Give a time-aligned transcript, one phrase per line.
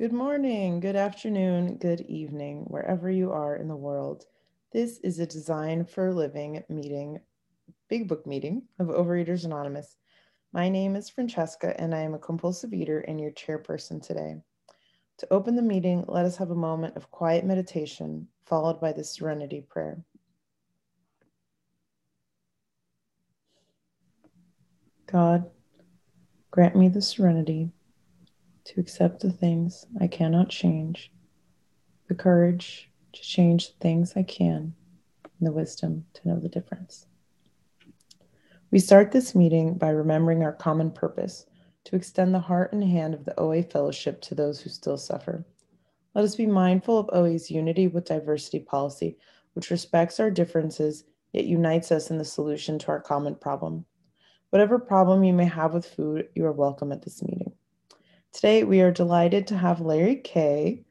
[0.00, 4.24] Good morning, good afternoon, good evening, wherever you are in the world.
[4.72, 7.20] This is a Design for Living meeting,
[7.90, 9.98] Big Book meeting of Overeaters Anonymous.
[10.54, 14.36] My name is Francesca, and I am a compulsive eater and your chairperson today.
[15.18, 19.04] To open the meeting, let us have a moment of quiet meditation, followed by the
[19.04, 20.02] serenity prayer.
[25.12, 25.50] God,
[26.50, 27.70] grant me the serenity
[28.70, 31.10] to accept the things I cannot change,
[32.06, 34.74] the courage to change the things I can,
[35.24, 37.06] and the wisdom to know the difference.
[38.70, 41.46] We start this meeting by remembering our common purpose
[41.86, 45.44] to extend the heart and hand of the OA Fellowship to those who still suffer.
[46.14, 49.18] Let us be mindful of OA's unity with diversity policy,
[49.54, 51.02] which respects our differences
[51.32, 53.84] yet unites us in the solution to our common problem.
[54.50, 57.52] Whatever problem you may have with food, you are welcome at this meeting.
[58.32, 60.84] Today, we are delighted to have Larry Kay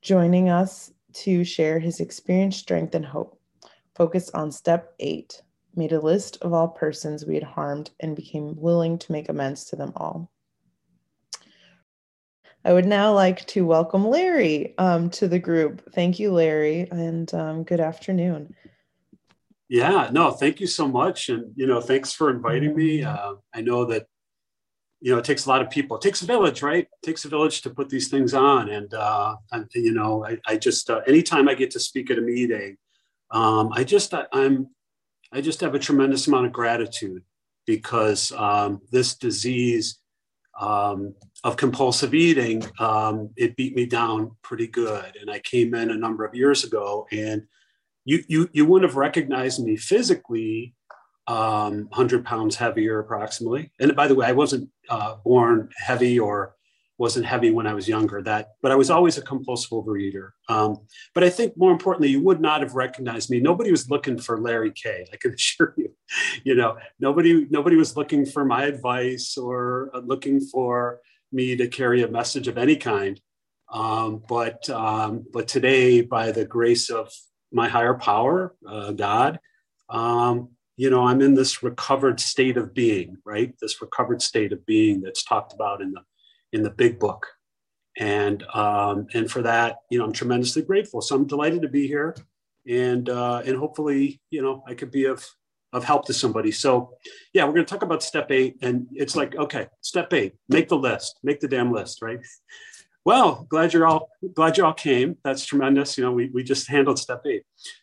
[0.00, 3.40] joining us to share his experience, strength, and hope.
[3.96, 5.42] Focused on step eight,
[5.74, 9.64] made a list of all persons we had harmed and became willing to make amends
[9.66, 10.30] to them all.
[12.64, 15.92] I would now like to welcome Larry um, to the group.
[15.94, 18.54] Thank you, Larry, and um, good afternoon.
[19.68, 21.28] Yeah, no, thank you so much.
[21.28, 23.02] And, you know, thanks for inviting me.
[23.02, 24.06] Uh, I know that
[25.04, 25.98] you know, it takes a lot of people.
[25.98, 26.84] It takes a village, right?
[26.84, 28.70] It takes a village to put these things on.
[28.70, 32.16] And, uh, and you know, I, I just, uh, anytime I get to speak at
[32.16, 32.78] a meeting,
[33.30, 34.70] um, I just, I, I'm,
[35.30, 37.22] I just have a tremendous amount of gratitude
[37.66, 39.98] because um, this disease
[40.58, 45.18] um, of compulsive eating, um, it beat me down pretty good.
[45.20, 47.42] And I came in a number of years ago and
[48.06, 50.72] you, you, you wouldn't have recognized me physically
[51.26, 53.72] um, 100 pounds heavier approximately.
[53.80, 56.54] And by the way, I wasn't uh, born heavy or
[56.98, 58.22] wasn't heavy when I was younger.
[58.22, 60.30] That, but I was always a compulsive overeater.
[60.48, 60.78] Um,
[61.14, 63.40] but I think more importantly, you would not have recognized me.
[63.40, 65.06] Nobody was looking for Larry Kay.
[65.12, 65.90] I can assure you.
[66.44, 71.00] You know, nobody nobody was looking for my advice or uh, looking for
[71.32, 73.20] me to carry a message of any kind.
[73.72, 77.10] Um, but um, but today, by the grace of
[77.50, 79.40] my higher power, uh, God,
[79.88, 83.54] um, you know, I'm in this recovered state of being, right?
[83.60, 86.00] This recovered state of being that's talked about in the
[86.52, 87.26] in the big book.
[87.96, 91.00] And um, and for that, you know, I'm tremendously grateful.
[91.00, 92.16] So I'm delighted to be here,
[92.68, 95.24] and uh, and hopefully, you know, I could be of
[95.72, 96.52] of help to somebody.
[96.52, 96.94] So,
[97.32, 100.68] yeah, we're going to talk about step eight, and it's like, okay, step eight, make
[100.68, 102.20] the list, make the damn list, right?
[103.04, 105.18] Well, glad you're all glad you all came.
[105.24, 105.98] That's tremendous.
[105.98, 107.42] You know, we, we just handled step eight.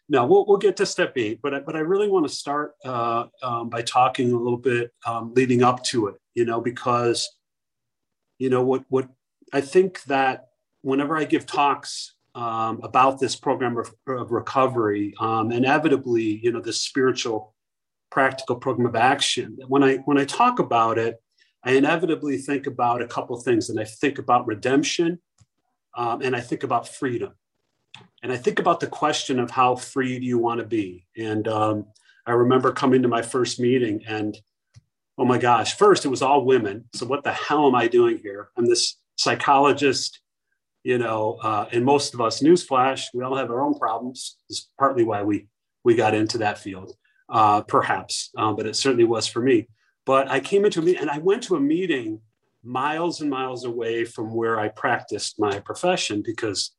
[0.10, 2.74] Now we'll, we'll get to step eight, but I, but I really want to start
[2.84, 6.16] uh, um, by talking a little bit um, leading up to it.
[6.34, 7.30] You know, because
[8.40, 9.10] you know what what
[9.54, 10.48] I think that
[10.82, 16.62] whenever I give talks um, about this program of, of recovery, um, inevitably, you know,
[16.62, 17.54] this spiritual
[18.10, 19.58] practical program of action.
[19.68, 21.22] When I when I talk about it,
[21.64, 25.20] I inevitably think about a couple things, and I think about redemption,
[25.96, 27.34] um, and I think about freedom,
[28.24, 31.06] and I think about the question of how free do you want to be.
[31.18, 31.86] And um,
[32.26, 34.38] I remember coming to my first meeting, and
[35.18, 36.86] oh my gosh, first it was all women.
[36.94, 38.50] So what the hell am I doing here?
[38.58, 40.20] I'm this psychologist,
[40.84, 44.38] you know, uh, and most of us, newsflash, we all have our own problems.
[44.50, 45.48] Is partly why we
[45.84, 46.96] we got into that field,
[47.30, 49.68] uh, perhaps, um, but it certainly was for me.
[50.12, 52.20] But I came into a meeting and I went to a meeting
[52.66, 56.72] miles and miles away from where I practiced my profession because,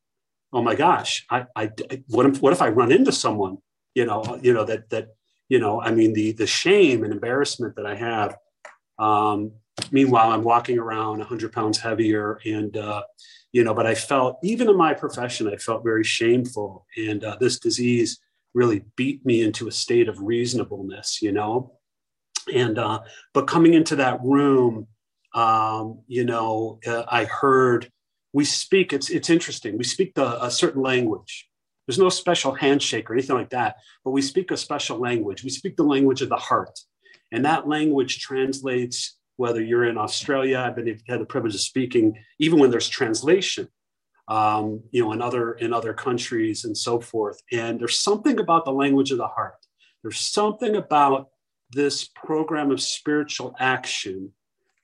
[0.53, 1.71] oh my gosh, I, I
[2.09, 3.57] what if, what if I run into someone,
[3.95, 5.15] you know, you know that that
[5.49, 8.37] you know, I mean the the shame and embarrassment that I have.
[8.99, 9.53] Um,
[9.91, 13.03] meanwhile, I'm walking around 100 pounds heavier, and uh,
[13.51, 17.39] you know, but I felt even in my profession, I felt very shameful, and uh,
[17.41, 18.21] this disease
[18.53, 21.79] really beat me into a state of reasonableness, you know
[22.53, 23.01] and uh,
[23.35, 24.87] but coming into that room
[25.35, 27.91] um, you know uh, i heard
[28.33, 29.77] we speak it's it's interesting.
[29.77, 31.49] We speak the, a certain language.
[31.87, 35.45] There's no special handshake or anything like that but we speak a special language.
[35.45, 36.79] We speak the language of the heart.
[37.31, 42.15] And that language translates whether you're in australia i've been had the privilege of speaking
[42.39, 43.67] even when there's translation
[44.29, 47.41] um, you know in other in other countries and so forth.
[47.53, 49.57] And there's something about the language of the heart.
[50.03, 51.29] There's something about
[51.73, 54.33] this program of spiritual action,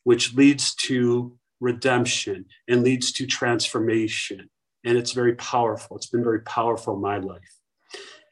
[0.04, 4.48] which leads to redemption and leads to transformation.
[4.84, 5.96] And it's very powerful.
[5.96, 7.58] It's been very powerful in my life.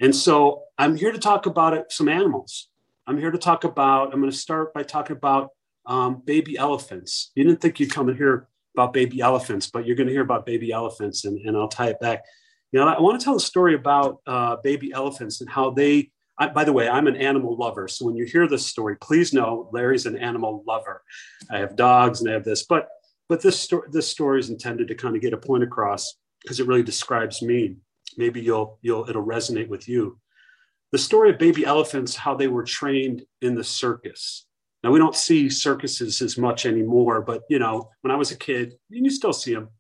[0.01, 2.69] And so I'm here to talk about it, some animals.
[3.07, 5.51] I'm here to talk about, I'm going to start by talking about
[5.87, 7.31] um, baby elephants.
[7.35, 10.23] You didn't think you'd come in here about baby elephants, but you're going to hear
[10.23, 12.25] about baby elephants, and, and I'll tie it back.
[12.73, 16.11] You know, I want to tell a story about uh, baby elephants and how they.
[16.39, 19.33] I, by the way, I'm an animal lover, so when you hear this story, please
[19.33, 21.03] know Larry's an animal lover.
[21.51, 22.89] I have dogs and I have this, but
[23.29, 26.61] but this story this story is intended to kind of get a point across because
[26.61, 27.77] it really describes me.
[28.17, 30.19] Maybe you'll you'll it'll resonate with you.
[30.93, 34.47] The story of baby elephants, how they were trained in the circus.
[34.85, 38.37] Now we don't see circuses as much anymore, but you know, when I was a
[38.37, 39.71] kid, you still see them.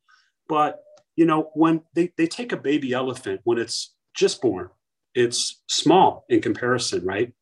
[0.48, 0.80] But
[1.16, 4.68] you know, when they, they take a baby elephant when it's just born,
[5.16, 7.32] it's small in comparison, right?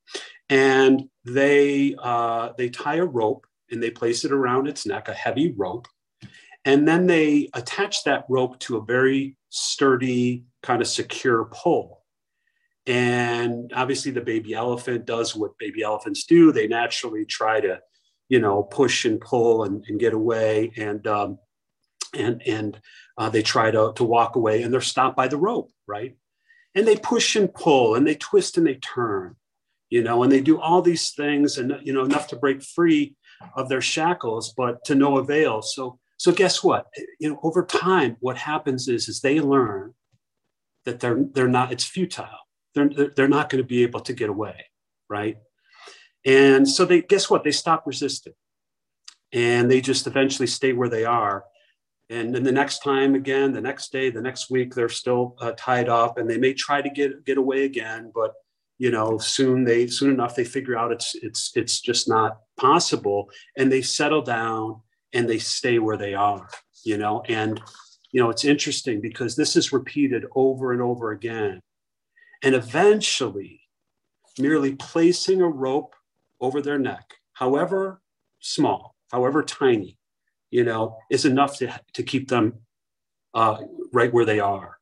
[0.49, 5.15] And they uh, they tie a rope and they place it around its neck, a
[5.15, 5.89] heavy rope,
[6.65, 12.03] and then they attach that rope to a very sturdy, kind of secure pole.
[12.87, 16.53] And obviously, the baby elephant does what baby elephants do.
[16.53, 17.81] They naturally try to,
[18.29, 20.73] you know, push and pull and, and get away.
[20.77, 21.39] And um,
[22.15, 22.79] and and
[23.19, 26.17] uh, they try to, to walk away and they're stopped by the rope, right?
[26.75, 29.37] And they push and pull and they twist and they turn,
[29.91, 33.15] you know, and they do all these things and you know enough to break free
[33.57, 35.63] of their shackles, but to no avail.
[35.63, 36.87] So so guess what?
[37.21, 39.95] You know, over time, what happens is is they learn
[40.85, 41.73] that they're they're not.
[41.73, 42.29] It's futile.
[42.75, 44.67] They're they're not going to be able to get away,
[45.09, 45.39] right?
[46.25, 47.45] And so they guess what?
[47.45, 48.35] They stop resisting,
[49.33, 51.45] and they just eventually stay where they are.
[52.11, 55.53] And then the next time again, the next day, the next week, they're still uh,
[55.57, 58.35] tied up, and they may try to get get away again, but
[58.79, 63.31] you know soon they soon enough they figure out it's it's it's just not possible
[63.57, 64.81] and they settle down
[65.15, 66.49] and they stay where they are,
[66.85, 67.23] you know.
[67.29, 67.61] And,
[68.11, 71.61] you know, it's interesting because this is repeated over and over again.
[72.43, 73.61] And eventually,
[74.39, 75.95] merely placing a rope
[76.41, 78.03] over their neck, however
[78.41, 79.97] small, however tiny,
[80.55, 82.53] you know, is enough to, to keep them
[83.35, 83.59] uh,
[83.93, 84.79] right where they are.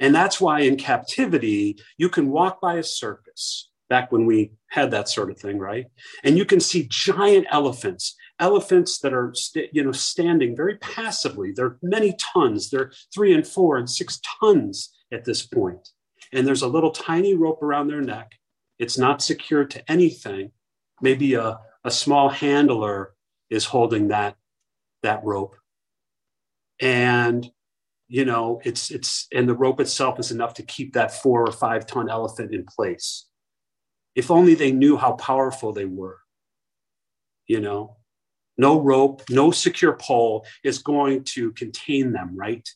[0.00, 4.90] And that's why in captivity, you can walk by a circus back when we had
[4.90, 5.86] that sort of thing, right?
[6.24, 11.52] And you can see giant elephants elephants that are st- you know standing very passively.
[11.52, 12.68] They're many tons.
[12.68, 15.88] They're three and four and six tons at this point.
[16.32, 18.32] And there's a little tiny rope around their neck.
[18.80, 20.50] It's not secured to anything.
[21.00, 23.14] Maybe a, a small handler
[23.48, 24.36] is holding that
[25.06, 25.56] that rope
[26.80, 27.50] and
[28.08, 31.52] you know it's it's and the rope itself is enough to keep that four or
[31.52, 33.26] five ton elephant in place
[34.14, 36.18] if only they knew how powerful they were
[37.46, 37.96] you know
[38.58, 42.66] no rope, no secure pole is going to contain them, right?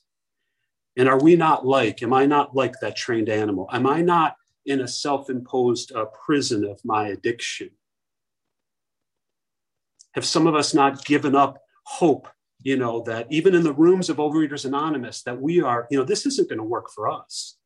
[0.96, 3.68] And are we not like, am I not like that trained animal?
[3.72, 4.36] Am I not
[4.66, 7.70] in a self imposed uh, prison of my addiction?
[10.12, 11.58] Have some of us not given up
[11.90, 12.28] hope,
[12.62, 16.04] you know, that even in the rooms of Overeaters Anonymous, that we are, you know,
[16.04, 17.56] this isn't going to work for us?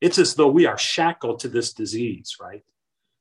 [0.00, 2.62] It's as though we are shackled to this disease, right,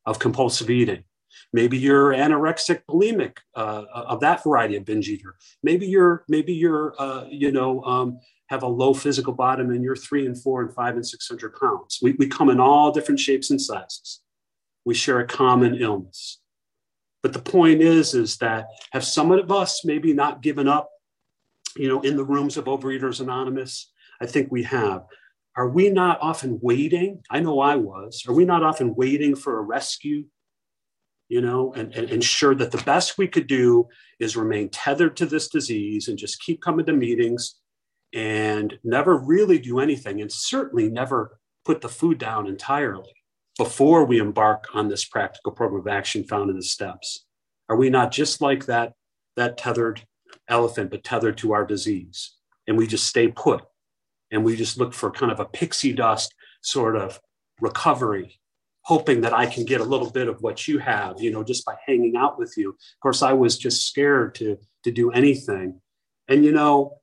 [0.05, 1.03] of compulsive eating.
[1.51, 5.35] Maybe you're anorexic, bulimic, uh, of that variety of binge eater.
[5.63, 8.19] Maybe you're, maybe you're, uh, you know, um,
[8.49, 11.99] have a low physical bottom and you're three and four and five and 600 pounds.
[12.01, 14.21] We, we come in all different shapes and sizes.
[14.85, 16.40] We share a common illness.
[17.23, 20.89] But the point is, is that have some of us maybe not given up,
[21.77, 23.91] you know, in the rooms of Overeaters Anonymous?
[24.21, 25.05] I think we have.
[25.55, 27.21] Are we not often waiting?
[27.29, 28.23] I know I was.
[28.27, 30.23] Are we not often waiting for a rescue
[31.31, 33.87] you know, and, and ensure that the best we could do
[34.19, 37.55] is remain tethered to this disease and just keep coming to meetings
[38.13, 43.13] and never really do anything and certainly never put the food down entirely
[43.61, 47.25] before we embark on this practical program of action found in the steps
[47.69, 48.93] are we not just like that
[49.35, 50.01] that tethered
[50.47, 53.61] elephant but tethered to our disease and we just stay put
[54.31, 57.19] and we just look for kind of a pixie dust sort of
[57.59, 58.39] recovery
[58.81, 61.63] hoping that I can get a little bit of what you have, you know, just
[61.63, 62.69] by hanging out with you.
[62.69, 65.79] Of course, I was just scared to, to do anything.
[66.27, 66.97] And, you know,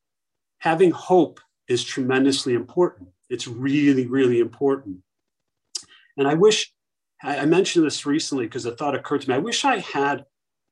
[0.59, 1.39] having hope
[1.69, 3.11] is tremendously important.
[3.31, 5.05] It's really, really important.
[6.19, 6.73] And I wish,
[7.23, 9.37] I mentioned this recently because the thought occurred to me.
[9.37, 10.25] I wish I had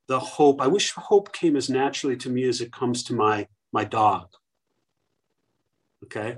[0.08, 0.60] the hope.
[0.60, 4.28] I wish hope came as naturally to me as it comes to my, my dog.
[6.04, 6.36] Okay.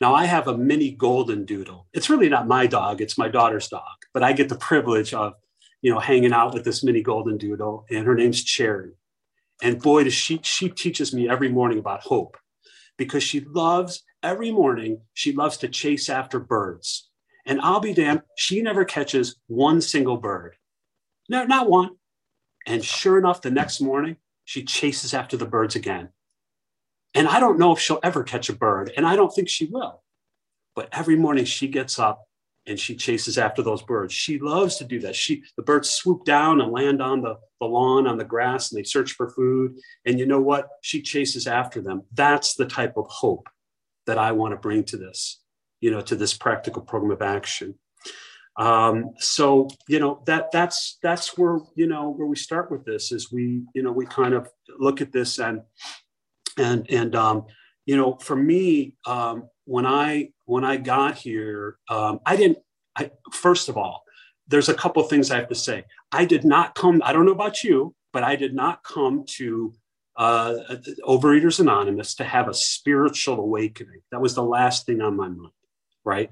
[0.00, 1.86] Now I have a mini golden doodle.
[1.92, 5.34] It's really not my dog, it's my daughter's dog, but I get the privilege of,
[5.82, 8.92] you know, hanging out with this mini golden doodle and her name's Cherry.
[9.62, 12.36] And boy, does she she teaches me every morning about hope
[12.96, 17.10] because she loves every morning she loves to chase after birds.
[17.46, 20.56] And I'll be damned, she never catches one single bird.
[21.28, 21.90] No, not one.
[22.66, 26.10] And sure enough, the next morning, she chases after the birds again.
[27.14, 29.66] And I don't know if she'll ever catch a bird, and I don't think she
[29.66, 30.02] will.
[30.74, 32.26] But every morning she gets up
[32.66, 34.12] and she chases after those birds.
[34.12, 35.14] She loves to do that.
[35.14, 38.78] She the birds swoop down and land on the, the lawn on the grass and
[38.78, 39.76] they search for food.
[40.04, 40.68] And you know what?
[40.82, 42.02] She chases after them.
[42.12, 43.48] That's the type of hope
[44.06, 45.40] that I want to bring to this,
[45.84, 47.74] you know, to this practical program of action.
[48.56, 53.12] Um, so you know that that's that's where you know where we start with this
[53.12, 54.48] is we you know we kind of
[54.78, 55.60] look at this and
[56.56, 57.44] and and um,
[57.84, 62.58] you know for me um, when I when I got here, um, I didn't.
[62.96, 64.04] I, first of all,
[64.48, 65.84] there's a couple things I have to say.
[66.12, 67.02] I did not come.
[67.04, 69.74] I don't know about you, but I did not come to
[70.16, 70.54] uh,
[71.02, 74.00] Overeaters Anonymous to have a spiritual awakening.
[74.12, 75.52] That was the last thing on my mind.
[76.04, 76.30] Right?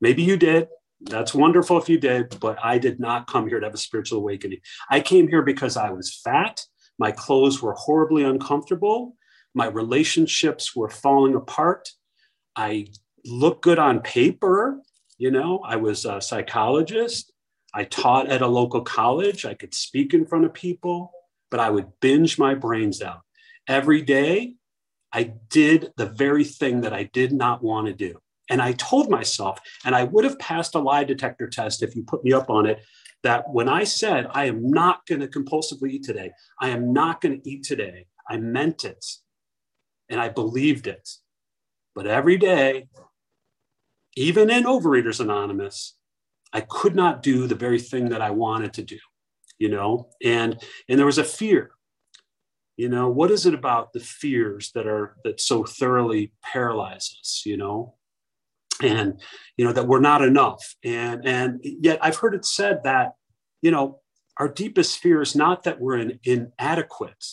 [0.00, 0.68] Maybe you did.
[1.00, 4.18] That's wonderful if you did, but I did not come here to have a spiritual
[4.18, 4.60] awakening.
[4.90, 6.64] I came here because I was fat.
[6.98, 9.16] My clothes were horribly uncomfortable.
[9.54, 11.90] My relationships were falling apart.
[12.54, 12.88] I
[13.24, 14.80] looked good on paper.
[15.18, 17.32] You know, I was a psychologist.
[17.74, 19.44] I taught at a local college.
[19.44, 21.10] I could speak in front of people,
[21.50, 23.20] but I would binge my brains out.
[23.66, 24.54] Every day,
[25.12, 28.18] I did the very thing that I did not want to do.
[28.52, 32.02] And I told myself, and I would have passed a lie detector test if you
[32.02, 32.84] put me up on it,
[33.22, 37.22] that when I said, I am not going to compulsively eat today, I am not
[37.22, 39.02] going to eat today, I meant it.
[40.10, 41.08] And I believed it.
[41.94, 42.88] But every day,
[44.16, 45.96] even in Overeaters Anonymous,
[46.52, 48.98] I could not do the very thing that I wanted to do,
[49.58, 51.70] you know, and and there was a fear.
[52.76, 57.44] You know, what is it about the fears that are that so thoroughly paralyze us,
[57.46, 57.94] you know?
[58.82, 59.20] And
[59.56, 60.74] you know, that we're not enough.
[60.84, 63.12] And and yet I've heard it said that,
[63.60, 64.00] you know,
[64.38, 67.24] our deepest fear is not that we're in, inadequate,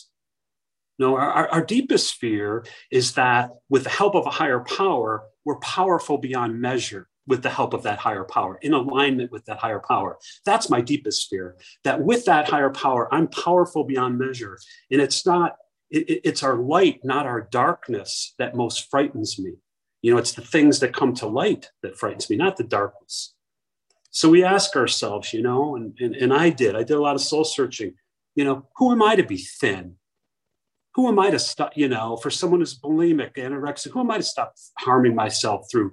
[1.00, 5.58] no, our, our deepest fear is that with the help of a higher power, we're
[5.60, 9.80] powerful beyond measure with the help of that higher power, in alignment with that higher
[9.80, 10.18] power.
[10.44, 11.56] That's my deepest fear.
[11.84, 14.58] That with that higher power, I'm powerful beyond measure.
[14.90, 15.56] And it's not,
[15.90, 19.54] it, it's our light, not our darkness, that most frightens me.
[20.02, 23.34] You know, it's the things that come to light that frightens me, not the darkness.
[24.10, 27.14] So we ask ourselves, you know, and, and, and I did, I did a lot
[27.14, 27.94] of soul searching,
[28.34, 29.96] you know, who am I to be thin?
[30.94, 34.16] who am I to stop, you know, for someone who's bulimic, anorexic, who am I
[34.16, 35.92] to stop harming myself through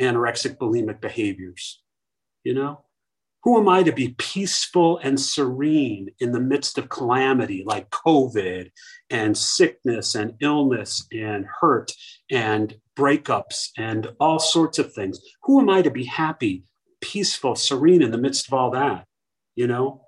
[0.00, 1.82] anorexic, bulimic behaviors?
[2.44, 2.84] You know,
[3.42, 8.70] who am I to be peaceful and serene in the midst of calamity like COVID
[9.08, 11.92] and sickness and illness and hurt
[12.30, 15.20] and breakups and all sorts of things?
[15.44, 16.64] Who am I to be happy,
[17.00, 19.06] peaceful, serene in the midst of all that?
[19.56, 20.02] You know,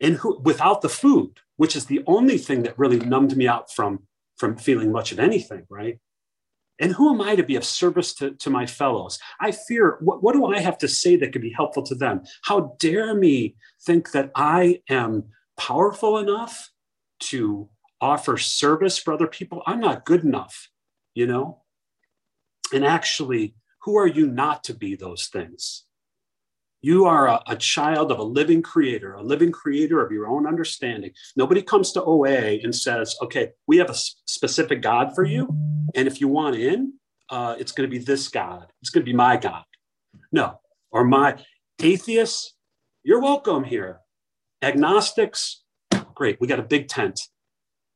[0.00, 3.70] and who without the food which is the only thing that really numbed me out
[3.70, 4.00] from
[4.36, 5.98] from feeling much of anything right
[6.80, 9.18] and who am i to be of service to, to my fellows?
[9.40, 12.22] I fear what, what do i have to say that could be helpful to them?
[12.42, 15.24] How dare me think that i am
[15.56, 16.70] powerful enough
[17.20, 17.68] to
[18.00, 19.62] offer service for other people?
[19.66, 20.68] I'm not good enough
[21.18, 21.62] you know?
[22.72, 25.84] And actually who are you not to be those things?
[26.80, 30.46] You are a, a, child of a living creator, a living creator of your own
[30.46, 31.10] understanding.
[31.34, 35.48] Nobody comes to OA and says, okay, we have a specific God for you.
[35.94, 36.94] And if you want in,
[37.30, 38.66] uh, it's going to be this God.
[38.80, 39.64] It's going to be my God.
[40.32, 41.36] No, or my
[41.80, 42.54] atheists,
[43.02, 44.00] you're welcome here.
[44.62, 45.62] Agnostics,
[46.14, 46.40] great.
[46.40, 47.20] We got a big tent.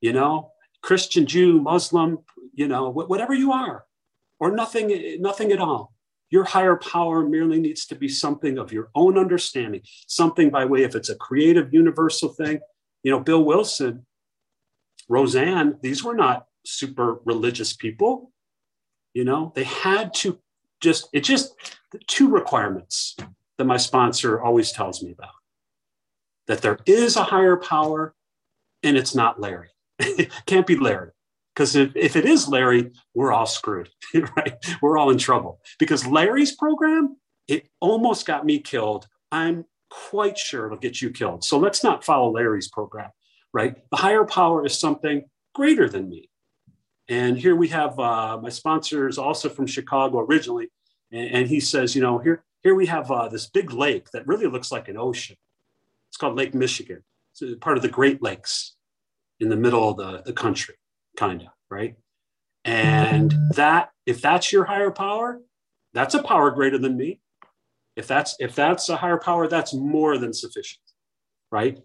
[0.01, 2.19] You know, Christian, Jew, Muslim,
[2.55, 3.85] you know, whatever you are,
[4.39, 5.93] or nothing, nothing at all.
[6.31, 10.83] Your higher power merely needs to be something of your own understanding, something by way
[10.83, 12.61] if it's a creative, universal thing.
[13.03, 14.07] You know, Bill Wilson,
[15.11, 18.33] Rozanne, these were not super religious people.
[19.15, 20.39] You know, they had to
[20.81, 21.55] just, it just,
[22.07, 23.17] two requirements
[23.59, 25.35] that my sponsor always tells me about
[26.47, 28.15] that there is a higher power
[28.83, 29.69] and it's not Larry.
[29.99, 31.11] it can't be Larry.
[31.55, 34.55] Because if, if it is Larry, we're all screwed, right?
[34.81, 35.61] We're all in trouble.
[35.79, 37.17] Because Larry's program,
[37.47, 39.07] it almost got me killed.
[39.31, 41.45] I'm quite sure it'll get you killed.
[41.45, 43.11] So let's not follow Larry's program,
[43.53, 43.77] right?
[43.91, 46.31] The higher power is something greater than me.
[47.09, 50.69] And here we have uh, my sponsor is also from Chicago originally.
[51.11, 54.27] And, and he says, you know, here, here we have uh, this big lake that
[54.27, 55.37] really looks like an ocean.
[56.09, 57.03] It's called Lake Michigan.
[57.33, 58.77] It's part of the Great Lakes
[59.41, 60.77] in the middle of the, the country
[61.17, 61.97] kind of, right?
[62.65, 65.41] And that, if that's your higher power,
[65.95, 67.21] that's a power greater than me.
[67.97, 70.81] If that's if that's a higher power, that's more than sufficient,
[71.51, 71.79] right?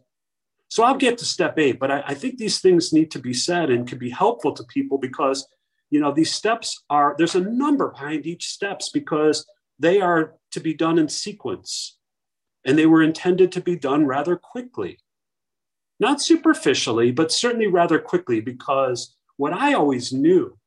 [0.69, 3.33] So I'll get to step eight, but I, I think these things need to be
[3.33, 5.47] said and can be helpful to people because
[5.89, 9.45] you know, these steps are, there's a number behind each steps because
[9.79, 11.97] they are to be done in sequence
[12.65, 14.99] and they were intended to be done rather quickly.
[15.99, 20.57] Not superficially, but certainly rather quickly because what I always knew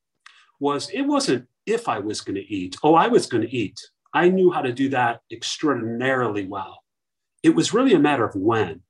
[0.58, 2.76] was it wasn't if I was going to eat.
[2.82, 3.78] Oh, I was going to eat.
[4.14, 6.82] I knew how to do that extraordinarily well.
[7.42, 8.82] It was really a matter of when.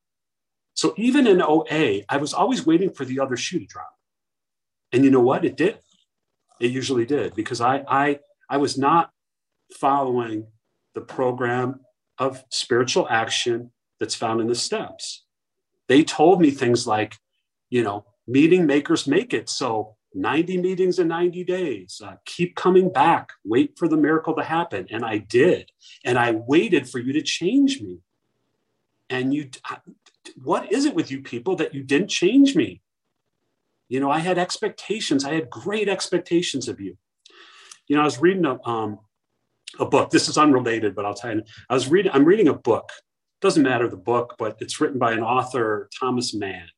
[0.74, 3.94] So even in OA, I was always waiting for the other shoe to drop.
[4.92, 5.44] And you know what?
[5.44, 5.78] It did.
[6.60, 9.10] It usually did because I I I was not
[9.72, 10.46] following
[10.94, 11.80] the program
[12.18, 15.24] of spiritual action that's found in the steps.
[15.88, 17.16] They told me things like,
[17.70, 19.48] you know, meeting makers make it.
[19.48, 22.00] So 90 meetings in 90 days.
[22.04, 23.30] Uh, keep coming back.
[23.44, 24.86] Wait for the miracle to happen.
[24.90, 25.70] And I did.
[26.04, 27.98] And I waited for you to change me.
[29.08, 29.50] And you,
[30.42, 32.82] what is it with you people that you didn't change me?
[33.88, 35.24] You know, I had expectations.
[35.24, 36.96] I had great expectations of you.
[37.88, 39.00] You know, I was reading a, um,
[39.78, 40.10] a book.
[40.10, 41.42] This is unrelated, but I'll tell you.
[41.68, 42.12] I was reading.
[42.12, 42.90] I'm reading a book.
[43.40, 46.68] Doesn't matter the book, but it's written by an author, Thomas Mann.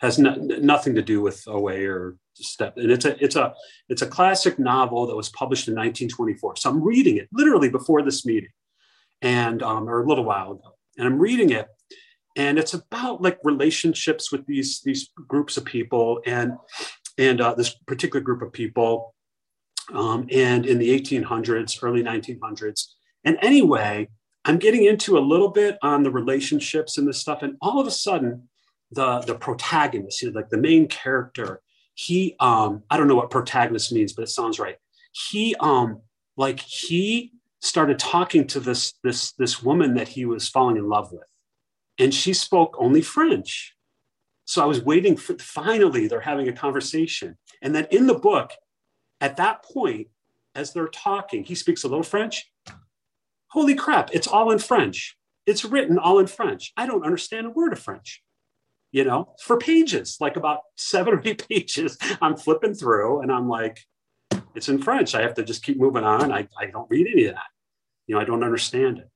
[0.00, 2.76] Has no, nothing to do with OA or step.
[2.76, 3.54] And it's a it's a
[3.88, 6.56] it's a classic novel that was published in 1924.
[6.56, 8.50] So I'm reading it literally before this meeting,
[9.22, 11.68] and um, or a little while ago, and I'm reading it,
[12.36, 16.52] and it's about like relationships with these these groups of people and
[17.18, 19.14] and uh, this particular group of people
[19.92, 22.86] um, and in the 1800s early 1900s
[23.24, 24.08] and anyway
[24.44, 27.86] i'm getting into a little bit on the relationships and this stuff and all of
[27.86, 28.48] a sudden
[28.90, 31.60] the the protagonist you know like the main character
[31.94, 34.76] he um i don't know what protagonist means but it sounds right.
[35.12, 36.00] He um
[36.36, 41.12] like he started talking to this this this woman that he was falling in love
[41.12, 41.26] with
[41.98, 43.74] and she spoke only French.
[44.44, 47.38] So I was waiting for finally they're having a conversation.
[47.62, 48.52] And then in the book,
[49.20, 50.08] at that point,
[50.54, 52.50] as they're talking, he speaks a little French.
[53.48, 55.16] Holy crap, it's all in French.
[55.46, 56.72] It's written all in French.
[56.76, 58.22] I don't understand a word of French.
[58.92, 63.48] You know, for pages, like about seven or eight pages, I'm flipping through and I'm
[63.48, 63.80] like,
[64.54, 65.14] it's in French.
[65.14, 66.30] I have to just keep moving on.
[66.32, 67.46] I, I don't read any of that.
[68.06, 69.08] You know, I don't understand it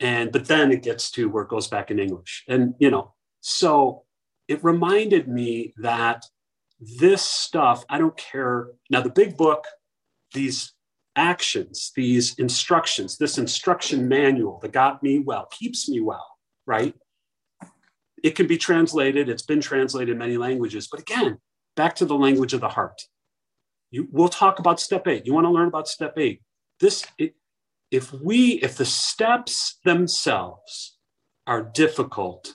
[0.00, 2.44] and but then it gets to where it goes back in english.
[2.48, 4.04] And you know so
[4.48, 6.24] it reminded me that
[7.00, 8.68] this stuff i don't care.
[8.90, 9.66] Now the big book
[10.34, 10.72] these
[11.18, 16.94] actions these instructions this instruction manual that got me well keeps me well right?
[18.24, 19.28] It can be translated.
[19.28, 20.88] It's been translated in many languages.
[20.90, 21.38] But again
[21.76, 23.02] back to the language of the heart.
[23.90, 25.26] You, we'll talk about step eight.
[25.26, 26.42] You want to learn about step eight?
[26.80, 27.34] This it,
[27.96, 30.98] if we, if the steps themselves
[31.46, 32.54] are difficult,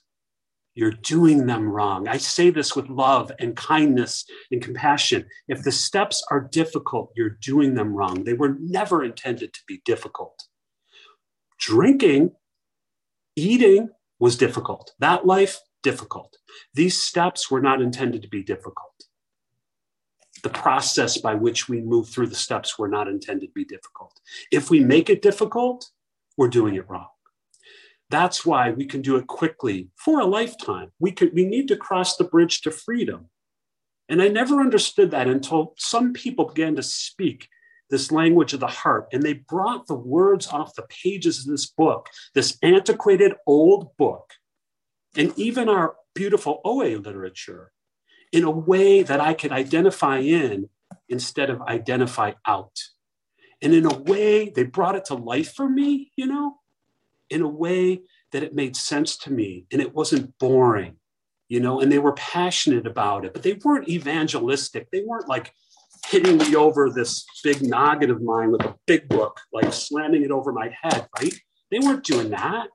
[0.76, 2.08] you're doing them wrong.
[2.08, 5.26] I say this with love and kindness and compassion.
[5.48, 8.24] If the steps are difficult, you're doing them wrong.
[8.24, 10.44] They were never intended to be difficult.
[11.60, 12.32] Drinking,
[13.36, 14.94] eating was difficult.
[15.00, 16.38] That life, difficult.
[16.76, 18.94] These steps were not intended to be difficult
[20.42, 24.20] the process by which we move through the steps were not intended to be difficult.
[24.52, 25.90] If we make it difficult,
[26.38, 27.08] we're doing it wrong.
[28.10, 30.92] That's why we can do it quickly for a lifetime.
[31.00, 33.30] We, could, we need to cross the bridge to freedom.
[34.10, 37.48] And I never understood that until some people began to speak
[37.90, 41.68] this language of the heart, and they brought the words off the pages of this
[41.68, 44.32] book, this antiquated old book,
[45.16, 47.72] and even our beautiful OA literature,
[48.32, 50.70] in a way that I could identify in
[51.10, 52.80] instead of identify out.
[53.62, 56.58] And in a way, they brought it to life for me, you know,
[57.30, 60.96] in a way that it made sense to me and it wasn't boring,
[61.50, 64.90] you know, and they were passionate about it, but they weren't evangelistic.
[64.90, 65.54] They weren't like
[66.08, 70.32] hitting me over this big noggin of mine with a big book, like slamming it
[70.32, 71.34] over my head, right?
[71.70, 72.68] They weren't doing that.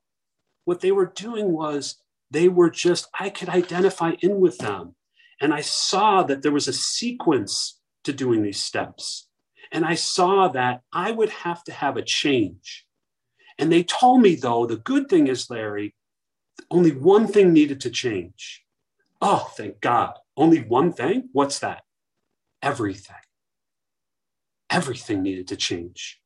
[0.65, 1.97] What they were doing was
[2.31, 4.95] they were just, I could identify in with them.
[5.41, 9.29] And I saw that there was a sequence to doing these steps.
[9.73, 12.87] And I saw that I would have to have a change.
[13.59, 15.95] And they told me, though, the good thing is, Larry,
[16.71, 18.63] only one thing needed to change.
[19.21, 20.15] Oh, thank God.
[20.37, 21.29] Only one thing?
[21.33, 21.83] What's that?
[22.63, 23.17] Everything.
[24.71, 26.21] Everything needed to change.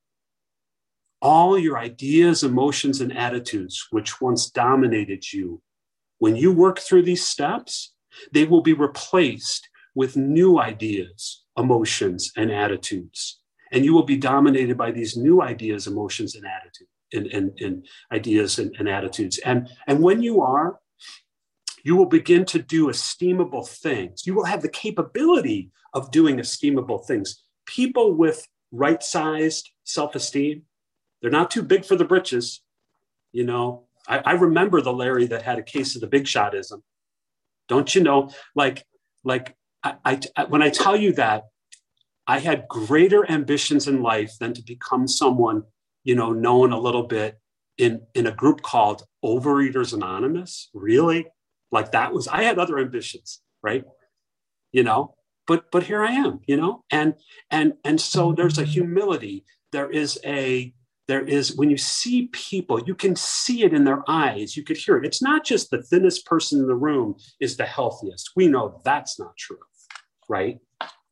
[1.23, 5.63] All your ideas, emotions, and attitudes, which once dominated you,
[6.19, 7.93] when you work through these steps,
[8.33, 13.41] they will be replaced with new ideas, emotions, and attitudes.
[13.73, 16.91] And you will be dominated by these new ideas, emotions, and attitudes.
[17.13, 19.39] And, and, and ideas and, and attitudes.
[19.45, 20.79] And, and when you are,
[21.83, 24.27] You will begin to do esteemable things.
[24.27, 27.43] You will have the capability of doing esteemable things.
[27.67, 30.63] People with right sized self esteem,
[31.21, 32.63] they're not too big for the britches.
[33.33, 36.83] You know, I, I, remember the Larry that had a case of the big shotism.
[37.71, 38.31] Don't you know?
[38.57, 38.85] Like,
[39.23, 39.55] like
[39.85, 41.45] I, I, I when I tell you that,
[42.27, 45.63] I had greater ambitions in life than to become someone,
[46.03, 47.39] you know, known a little bit
[47.79, 50.69] in in a group called Overeaters Anonymous.
[50.75, 51.29] Really,
[51.71, 53.85] like that was I had other ambitions, right?
[54.73, 55.15] You know,
[55.47, 57.15] but but here I am, you know, and
[57.53, 59.45] and and so there's a humility.
[59.71, 60.75] There is a
[61.11, 64.57] there is when you see people you can see it in their eyes.
[64.57, 65.05] You could hear it.
[65.05, 68.31] It's not just the thinnest person in the room is the healthiest.
[68.37, 69.59] We know that's not true
[70.31, 70.61] right?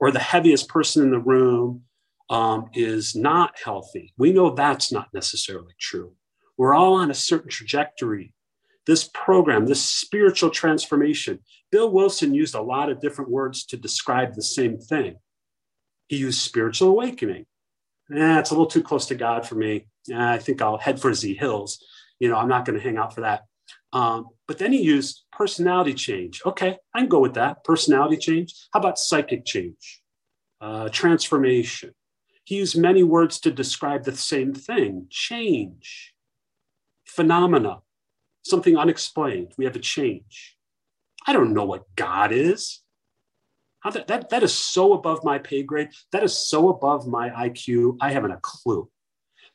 [0.01, 1.83] Or the heaviest person in the room
[2.31, 4.15] um, is not healthy.
[4.17, 6.13] We know that's not necessarily true.
[6.57, 8.33] We're all on a certain trajectory.
[8.87, 14.35] This program this spiritual transformation bill wilson used a lot of different words to describe
[14.35, 15.17] the same thing.
[16.07, 17.45] He used spiritual awakening
[18.15, 19.87] eh, it's a little too close to God for me.
[20.11, 21.85] Eh, I think I'll head for Z Hills.
[22.19, 23.43] You know, I'm not going to hang out for that.
[23.93, 26.41] Um, but then he used personality change.
[26.45, 27.65] Okay, I can go with that.
[27.65, 28.55] Personality change.
[28.73, 30.03] How about psychic change?
[30.61, 31.95] Uh, transformation.
[32.45, 36.15] He used many words to describe the same thing change,
[37.05, 37.81] phenomena,
[38.43, 39.53] something unexplained.
[39.59, 40.57] We have a change.
[41.27, 42.81] I don't know what God is.
[43.81, 45.91] How that, that, that is so above my pay grade.
[46.13, 47.97] That is so above my IQ.
[48.01, 48.91] I haven't a clue.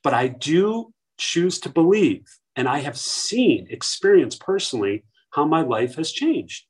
[0.01, 5.95] But I do choose to believe, and I have seen, experienced personally how my life
[5.95, 6.65] has changed.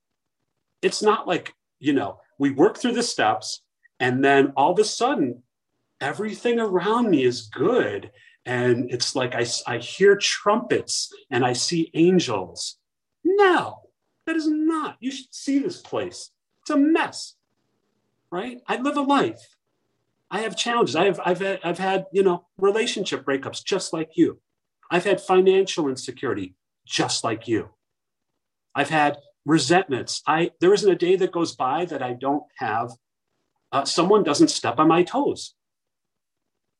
[0.81, 3.61] It's not like, you know, we work through the steps
[3.99, 5.43] and then all of a sudden
[6.01, 8.11] everything around me is good.
[8.45, 12.77] And it's like I, I hear trumpets and I see angels.
[13.23, 13.79] No,
[14.25, 14.97] that is not.
[14.99, 16.31] You should see this place.
[16.61, 17.35] It's a mess
[18.33, 18.59] right?
[18.67, 19.55] I live a life.
[20.31, 20.95] I have challenges.
[20.95, 24.41] I have, I've, had, I've had, you know, relationship breakups just like you.
[24.89, 27.69] I've had financial insecurity just like you.
[28.73, 30.23] I've had resentments.
[30.25, 32.91] I there isn't a day that goes by that I don't have
[33.71, 35.53] uh, someone doesn't step on my toes,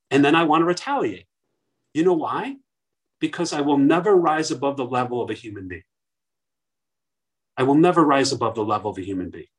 [0.09, 1.25] and then I want to retaliate.
[1.93, 2.55] You know why?
[3.19, 5.83] Because I will never rise above the level of a human being.
[7.57, 9.52] I will never rise above the level of a human being.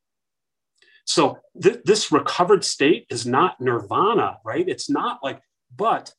[1.04, 4.68] So th- this recovered state is not nirvana, right?
[4.68, 5.40] It's not like,
[5.74, 6.12] but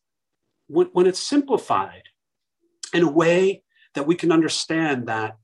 [0.67, 2.04] when, when it's simplified
[2.93, 3.63] in a way
[3.95, 5.38] that we can understand that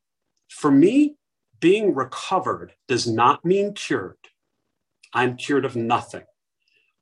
[0.50, 1.16] for me,
[1.60, 4.18] being recovered does not mean cured.
[5.14, 6.24] I'm cured of nothing.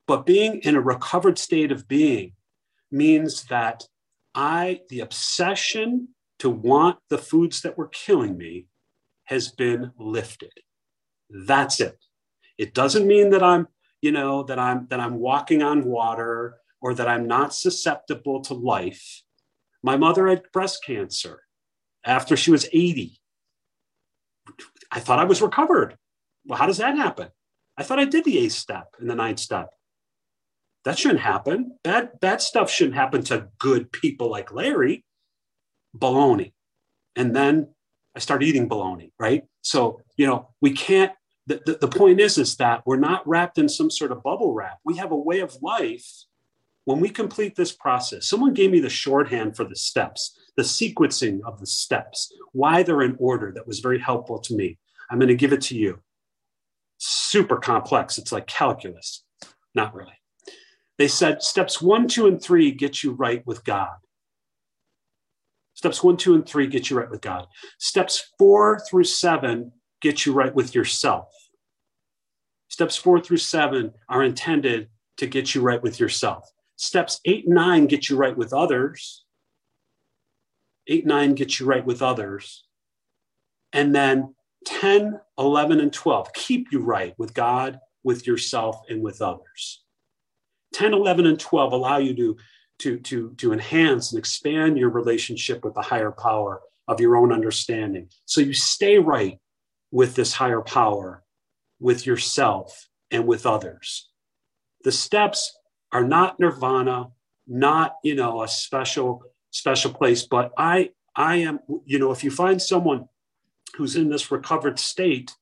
[0.08, 2.34] But being in a recovered state of being
[2.91, 3.84] means that
[4.34, 8.67] I, the obsession to want the foods that were killing me
[9.25, 10.54] has been lifted.
[11.30, 11.97] That's it.
[12.60, 13.69] It doesn't mean that I'm,
[14.02, 18.54] you know, that I'm that I'm walking on water or that I'm not susceptible to
[18.54, 19.24] life.
[19.82, 21.43] My mother had breast cancer
[22.06, 23.17] after she was 80.
[24.91, 25.98] I thought I was recovered.
[26.45, 27.30] Well, how does that happen?
[27.78, 29.69] I thought I did the eighth step and the ninth step.
[30.84, 31.78] That shouldn't happen.
[31.84, 35.06] Bad, bad stuff shouldn't happen to good people like Larry.
[35.98, 36.52] Baloney.
[37.15, 37.74] And then
[38.15, 39.43] I started eating baloney, right?
[39.62, 41.13] So, you know, we can't
[41.49, 44.53] the, the, the point is is that we're not wrapped in some sort of bubble
[44.53, 44.77] wrap.
[44.85, 46.07] We have a way of life
[46.85, 48.27] when we complete this process.
[48.27, 53.01] Someone gave me the shorthand for the steps the sequencing of the steps why they're
[53.01, 54.77] in order that was very helpful to me.
[55.09, 55.99] I'm going to give it to you.
[56.97, 58.17] Super complex.
[58.17, 59.23] It's like calculus.
[59.73, 60.19] Not really.
[60.97, 63.95] They said steps one two and three get you right with god.
[65.75, 67.47] Steps one two and three get you right with god.
[67.77, 71.33] Steps four through seven get you right with yourself
[72.80, 74.88] Steps four through seven are intended
[75.18, 76.50] to get you right with yourself.
[76.78, 79.26] Steps eight and nine get you right with others.
[80.88, 82.63] Eight, nine get you right with others.
[83.74, 89.22] And then 10, 11, and 12 keep you right with God, with yourself, and with
[89.22, 89.84] others.
[90.74, 92.38] 10, 11, and 12 allow you to,
[92.78, 97.34] to, to, to enhance and expand your relationship with the higher power of your own
[97.34, 98.08] understanding.
[98.24, 99.38] So you stay right
[99.92, 101.26] with this higher power
[101.80, 104.10] with yourself and with others.
[104.84, 105.58] The steps
[105.92, 107.10] are not nirvana,
[107.48, 112.32] not, you know, a special, special place, but I, I am, you know, if you
[112.32, 113.08] find someone
[113.76, 115.36] who's in this recovered state,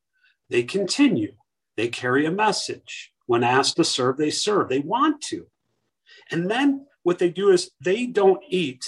[0.50, 1.34] they continue.
[1.76, 3.14] They carry a message.
[3.26, 4.70] When asked to serve, they serve.
[4.70, 5.48] They want to.
[6.32, 8.86] And then what they do is they don't eat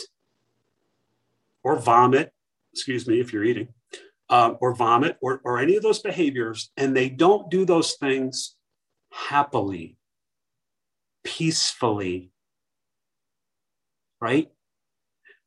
[1.64, 2.34] or vomit,
[2.74, 3.70] excuse me if you're eating,
[4.30, 8.56] uh, or vomit or, or any of those behaviors, and they don't do those things
[9.12, 9.98] happily,
[11.24, 12.32] peacefully,
[14.22, 14.50] right?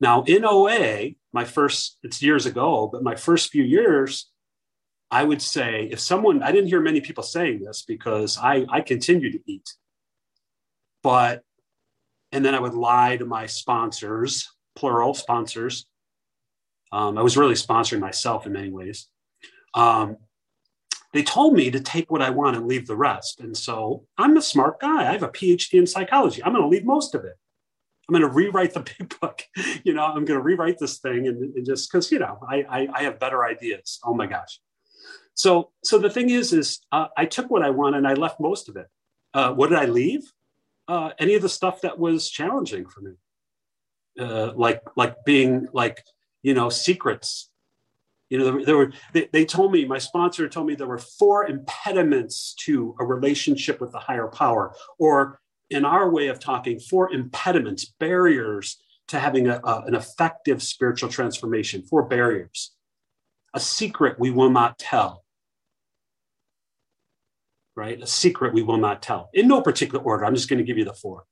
[0.00, 4.30] Now, in OA, my first, it's years ago, but my first few years,
[5.12, 8.80] I would say if someone, I didn't hear many people saying this because I, I
[8.80, 9.74] continue to eat,
[11.02, 11.44] but,
[12.32, 15.86] and then I would lie to my sponsors, plural sponsors.
[16.92, 19.08] Um, I was really sponsoring myself in many ways.
[19.74, 20.18] Um,
[21.12, 23.40] they told me to take what I want and leave the rest.
[23.40, 25.08] And so I'm a smart guy.
[25.08, 26.42] I have a PhD in psychology.
[26.42, 27.34] I'm going to leave most of it.
[28.08, 29.42] I'm going to rewrite the big book.
[29.84, 32.64] You know, I'm going to rewrite this thing and, and just because, you know, I,
[32.68, 34.00] I, I, have better ideas.
[34.04, 34.58] Oh my gosh.
[35.34, 38.40] So, so the thing is, is uh, I took what I want and I left
[38.40, 38.86] most of it.
[39.34, 40.30] Uh, what did I leave?
[40.88, 43.12] Uh, any of the stuff that was challenging for me,
[44.20, 46.04] uh, like like being like
[46.42, 47.48] you know secrets.
[48.30, 50.98] You know, there, there were they, they told me my sponsor told me there were
[50.98, 56.78] four impediments to a relationship with the higher power, or in our way of talking,
[56.78, 62.72] four impediments, barriers to having a, a, an effective spiritual transformation, four barriers.
[63.54, 65.24] A secret we will not tell,
[67.76, 68.00] right?
[68.00, 69.28] A secret we will not tell.
[69.34, 71.24] In no particular order, I'm just going to give you the four.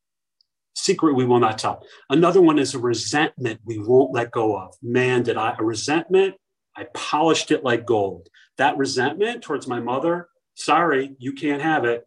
[0.75, 1.85] Secret we will not tell.
[2.09, 4.75] Another one is a resentment we won't let go of.
[4.83, 6.37] Man, did I, a resentment,
[6.77, 8.29] I polished it like gold.
[8.57, 12.05] That resentment towards my mother, sorry, you can't have it.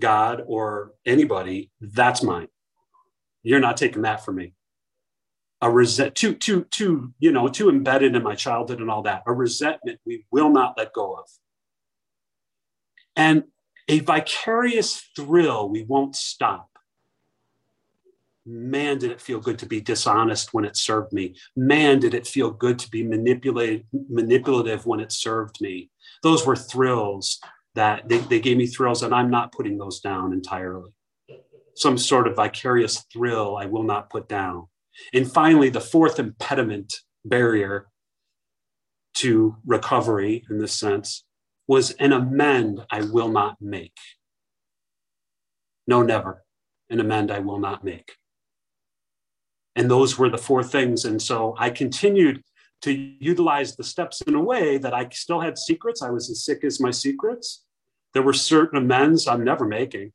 [0.00, 2.48] God or anybody, that's mine.
[3.42, 4.54] You're not taking that from me.
[5.60, 9.22] A resent too, too, too, you know, too embedded in my childhood and all that.
[9.26, 11.24] A resentment we will not let go of.
[13.14, 13.44] And
[13.88, 16.71] a vicarious thrill we won't stop.
[18.44, 21.36] Man, did it feel good to be dishonest when it served me.
[21.54, 25.90] Man, did it feel good to be manipulated, manipulative when it served me.
[26.22, 27.40] Those were thrills
[27.74, 30.90] that they, they gave me thrills and I'm not putting those down entirely.
[31.74, 34.66] Some sort of vicarious thrill I will not put down.
[35.14, 36.92] And finally, the fourth impediment
[37.24, 37.86] barrier
[39.14, 41.24] to recovery in this sense
[41.68, 43.96] was an amend I will not make.
[45.86, 46.44] No, never.
[46.90, 48.16] An amend I will not make.
[49.76, 51.04] And those were the four things.
[51.04, 52.42] And so I continued
[52.82, 56.02] to utilize the steps in a way that I still had secrets.
[56.02, 57.64] I was as sick as my secrets.
[58.12, 60.12] There were certain amends I'm never making.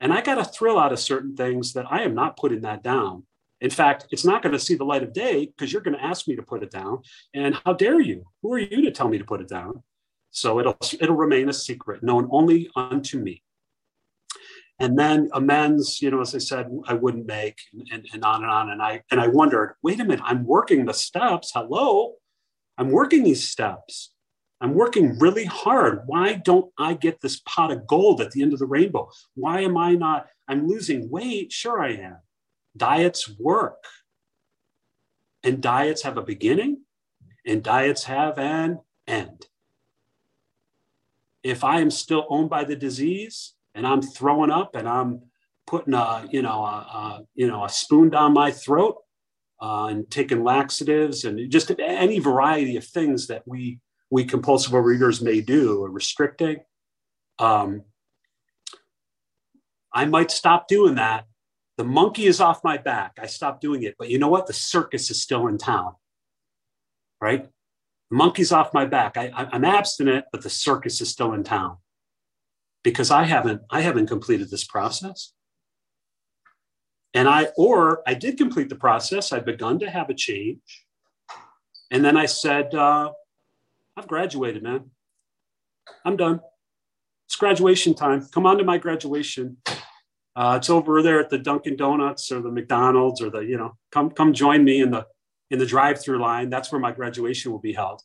[0.00, 2.82] And I got a thrill out of certain things that I am not putting that
[2.82, 3.24] down.
[3.60, 6.04] In fact, it's not going to see the light of day because you're going to
[6.04, 7.02] ask me to put it down.
[7.32, 8.24] And how dare you?
[8.42, 9.82] Who are you to tell me to put it down?
[10.32, 13.42] So it'll it'll remain a secret, known only unto me.
[14.78, 17.58] And then amends, you know, as I said, I wouldn't make,
[17.92, 18.70] and, and on and on.
[18.70, 21.52] And I and I wondered, wait a minute, I'm working the steps.
[21.54, 22.14] Hello,
[22.78, 24.12] I'm working these steps.
[24.60, 26.02] I'm working really hard.
[26.06, 29.10] Why don't I get this pot of gold at the end of the rainbow?
[29.34, 30.28] Why am I not?
[30.48, 31.52] I'm losing weight.
[31.52, 32.18] Sure, I am.
[32.76, 33.84] Diets work.
[35.42, 36.82] And diets have a beginning,
[37.44, 39.46] and diets have an end.
[41.42, 45.22] If I am still owned by the disease and I'm throwing up and I'm
[45.66, 48.96] putting a, you know, a, a you know, a spoon down my throat
[49.60, 53.78] uh, and taking laxatives and just any variety of things that we
[54.10, 56.58] we compulsive readers may do or restricting.
[57.38, 57.82] Um,
[59.92, 61.24] I might stop doing that.
[61.78, 63.12] The monkey is off my back.
[63.18, 63.94] I stopped doing it.
[63.98, 64.46] But you know what?
[64.46, 65.94] The circus is still in town,
[67.20, 67.48] right?
[68.10, 69.16] The monkey's off my back.
[69.16, 71.78] I, I'm abstinent, but the circus is still in town
[72.82, 75.32] because I haven't I haven't completed this process.
[77.14, 79.32] And I or I did complete the process.
[79.32, 80.86] I've begun to have a change,
[81.90, 83.12] and then I said, uh,
[83.96, 84.90] "I've graduated, man.
[86.04, 86.40] I'm done.
[87.26, 88.26] It's graduation time.
[88.32, 89.58] Come on to my graduation.
[90.34, 93.76] Uh, it's over there at the Dunkin' Donuts or the McDonald's or the you know
[93.90, 95.06] come come join me in the
[95.50, 96.48] in the drive-through line.
[96.48, 98.00] That's where my graduation will be held.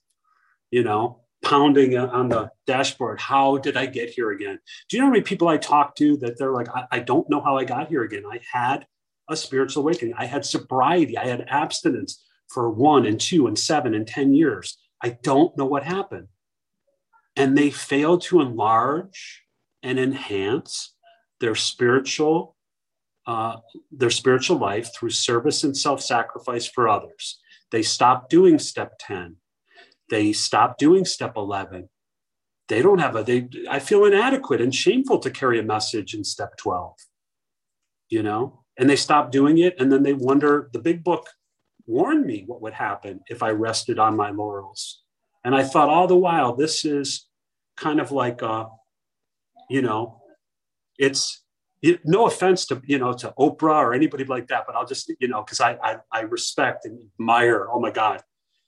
[0.69, 3.19] You know, pounding on the dashboard.
[3.19, 4.59] How did I get here again?
[4.89, 7.29] Do you know how many people I talk to that they're like, I, I don't
[7.29, 8.23] know how I got here again.
[8.29, 8.85] I had
[9.29, 10.15] a spiritual awakening.
[10.17, 11.17] I had sobriety.
[11.17, 14.77] I had abstinence for one and two and seven and 10 years.
[15.03, 16.27] I don't know what happened.
[17.35, 19.43] And they fail to enlarge
[19.83, 20.95] and enhance
[21.39, 22.55] their spiritual
[23.27, 23.57] uh,
[23.91, 27.41] their spiritual life through service and self-sacrifice for others.
[27.71, 29.35] They stop doing step 10
[30.09, 31.89] they stop doing step 11
[32.69, 36.23] they don't have a they i feel inadequate and shameful to carry a message in
[36.23, 36.95] step 12
[38.09, 41.29] you know and they stop doing it and then they wonder the big book
[41.85, 45.03] warned me what would happen if i rested on my laurels
[45.47, 47.25] And I thought all the while, this is
[47.77, 48.65] kind of like, uh,
[49.69, 50.21] you know,
[50.99, 51.41] it's
[52.03, 55.29] no offense to you know to Oprah or anybody like that, but I'll just you
[55.29, 57.67] know because I, I I respect and admire.
[57.71, 58.21] Oh my God,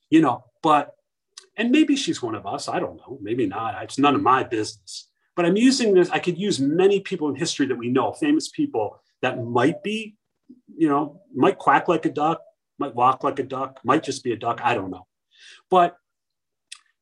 [0.10, 0.45] you know.
[0.63, 0.93] But
[1.60, 2.67] and maybe she's one of us.
[2.67, 3.19] I don't know.
[3.22, 3.84] Maybe not.
[3.84, 5.10] It's none of my business.
[5.36, 6.10] But I'm using this.
[6.10, 10.15] I could use many people in history that we know, famous people that might be,
[10.76, 12.41] you know, might quack like a duck,
[12.80, 14.60] might walk like a duck, might just be a duck.
[14.63, 15.06] I don't know.
[15.69, 15.95] But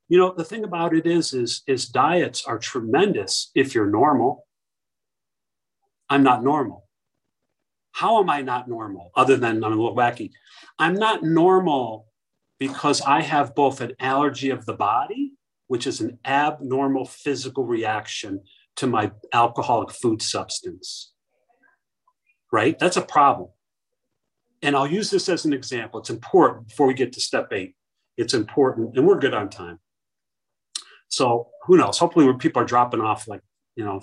[0.09, 4.47] you know, the thing about it is, is, is diets are tremendous if you're normal
[6.09, 6.87] I'm not normal.
[7.91, 10.31] How am I not normal other than I'm a little wacky?
[10.79, 12.05] I'm not normal
[12.59, 15.33] because I have both an allergy of the body,
[15.67, 18.41] which is an abnormal physical reaction
[18.77, 21.11] to my alcoholic food substance.
[22.51, 22.77] Right?
[22.79, 23.49] That's a problem.
[24.61, 25.99] And I'll use this as an example.
[25.99, 27.75] It's important before we get to step eight.
[28.17, 29.79] It's important, and we're good on time.
[31.09, 31.99] So who knows?
[31.99, 33.41] Hopefully, when people are dropping off, like
[33.75, 34.01] you know,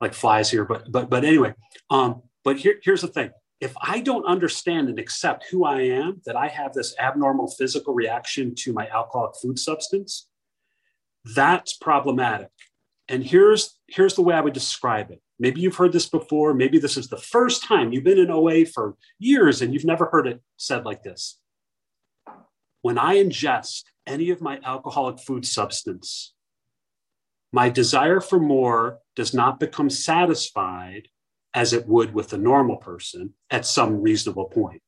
[0.00, 0.66] like flies here.
[0.66, 1.54] But but but anyway,
[1.88, 3.30] um, but here, here's the thing.
[3.62, 7.94] If I don't understand and accept who I am, that I have this abnormal physical
[7.94, 10.26] reaction to my alcoholic food substance,
[11.36, 12.50] that's problematic.
[13.06, 15.22] And here's here's the way I would describe it.
[15.38, 16.54] Maybe you've heard this before.
[16.54, 20.06] Maybe this is the first time you've been in OA for years and you've never
[20.06, 21.38] heard it said like this.
[22.80, 26.34] When I ingest any of my alcoholic food substance,
[27.52, 31.06] my desire for more does not become satisfied
[31.54, 34.82] as it would with a normal person at some reasonable point.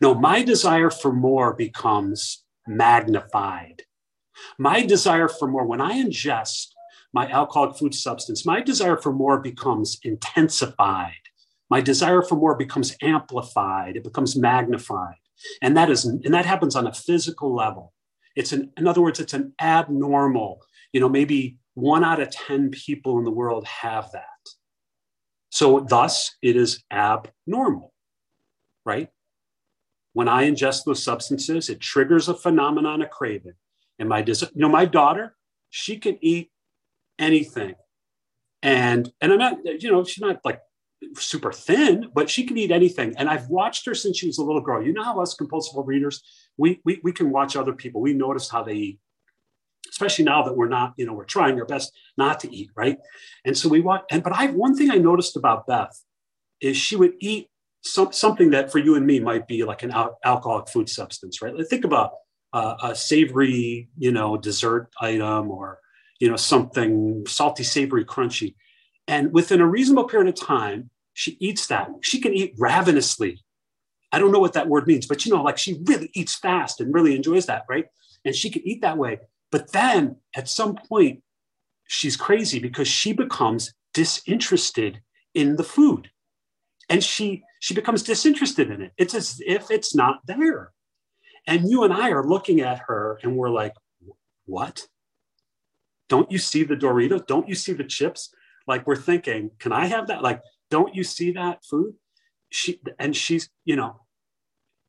[0.00, 3.82] No, my desire for more becomes magnified.
[4.58, 6.68] My desire for more, when I ingest
[7.12, 11.12] my alcoholic food substance, my desire for more becomes intensified.
[11.70, 13.96] My desire for more becomes amplified.
[13.96, 15.16] It becomes magnified.
[15.60, 17.92] And that is, and that happens on a physical level.
[18.36, 20.60] It's an, in other words, it's an abnormal,
[20.92, 24.24] you know, maybe one out of 10 people in the world have that.
[25.52, 27.92] So, thus, it is abnormal,
[28.86, 29.10] right?
[30.14, 33.52] When I ingest those substances, it triggers a phenomenon of craving.
[33.98, 35.36] And my, you know, my daughter,
[35.68, 36.50] she can eat
[37.18, 37.74] anything.
[38.62, 40.62] And, and I'm not, you know, she's not like
[41.16, 43.14] super thin, but she can eat anything.
[43.18, 44.82] And I've watched her since she was a little girl.
[44.82, 46.22] You know how us compulsive readers,
[46.56, 48.00] we, we, we can watch other people.
[48.00, 49.00] We notice how they eat
[49.90, 52.98] especially now that we're not, you know, we're trying our best not to eat, right?
[53.44, 56.02] And so we want, and but I one thing I noticed about Beth
[56.60, 57.48] is she would eat
[57.82, 61.42] some, something that for you and me might be like an al- alcoholic food substance,
[61.42, 61.56] right?
[61.56, 62.12] Like think about
[62.52, 65.78] uh, a savory, you know, dessert item or
[66.20, 68.54] you know something salty, savory, crunchy,
[69.08, 71.88] and within a reasonable period of time, she eats that.
[72.02, 73.40] She can eat ravenously.
[74.12, 76.80] I don't know what that word means, but you know, like she really eats fast
[76.80, 77.86] and really enjoys that, right?
[78.24, 79.18] And she can eat that way.
[79.52, 81.22] But then at some point,
[81.86, 85.02] she's crazy because she becomes disinterested
[85.34, 86.10] in the food.
[86.88, 88.92] And she she becomes disinterested in it.
[88.96, 90.72] It's as if it's not there.
[91.46, 93.74] And you and I are looking at her and we're like,
[94.46, 94.86] what?
[96.08, 97.26] Don't you see the Doritos?
[97.26, 98.34] Don't you see the chips?
[98.66, 100.22] Like we're thinking, can I have that?
[100.22, 101.94] Like, don't you see that food?
[102.50, 104.00] She and she's, you know,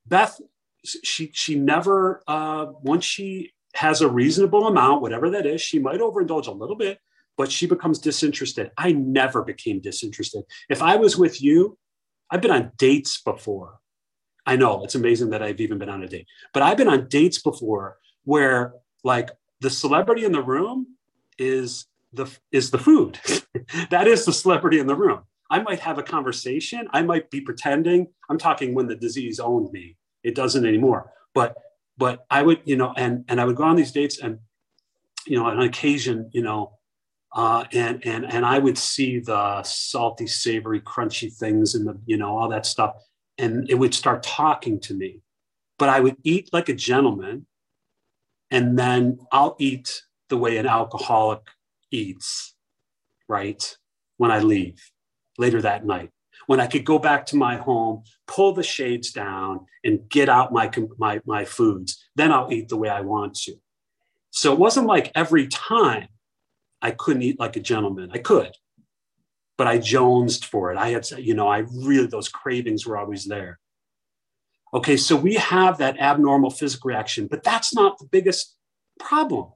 [0.05, 0.39] Beth,
[0.83, 5.61] she she never uh once she has a reasonable amount, whatever that is.
[5.61, 6.99] She might overindulge a little bit,
[7.37, 8.71] but she becomes disinterested.
[8.77, 10.43] I never became disinterested.
[10.69, 11.77] If I was with you,
[12.29, 13.79] I've been on dates before.
[14.45, 17.07] I know it's amazing that I've even been on a date, but I've been on
[17.07, 19.29] dates before where like
[19.61, 20.87] the celebrity in the room
[21.37, 23.19] is the is the food.
[23.89, 25.21] that is the celebrity in the room.
[25.49, 26.87] I might have a conversation.
[26.91, 28.07] I might be pretending.
[28.29, 29.97] I'm talking when the disease owned me.
[30.23, 31.11] It doesn't anymore.
[31.33, 31.55] But
[31.97, 34.39] but I would, you know, and and I would go on these dates, and
[35.25, 36.77] you know, on occasion, you know,
[37.35, 42.17] uh, and and and I would see the salty, savory, crunchy things, and the you
[42.17, 42.95] know all that stuff,
[43.37, 45.21] and it would start talking to me.
[45.77, 47.45] But I would eat like a gentleman,
[48.49, 51.41] and then I'll eat the way an alcoholic
[51.91, 52.55] eats,
[53.27, 53.77] right?
[54.17, 54.91] When I leave
[55.37, 56.11] later that night
[56.47, 60.53] when I could go back to my home, pull the shades down, and get out
[60.53, 62.05] my, my, my foods.
[62.15, 63.55] Then I'll eat the way I want to.
[64.31, 66.07] So it wasn't like every time
[66.81, 68.09] I couldn't eat like a gentleman.
[68.13, 68.51] I could,
[69.57, 70.77] but I jonesed for it.
[70.77, 73.59] I had, you know, I really, those cravings were always there.
[74.73, 78.55] Okay, so we have that abnormal physical reaction, but that's not the biggest
[78.99, 79.51] problem.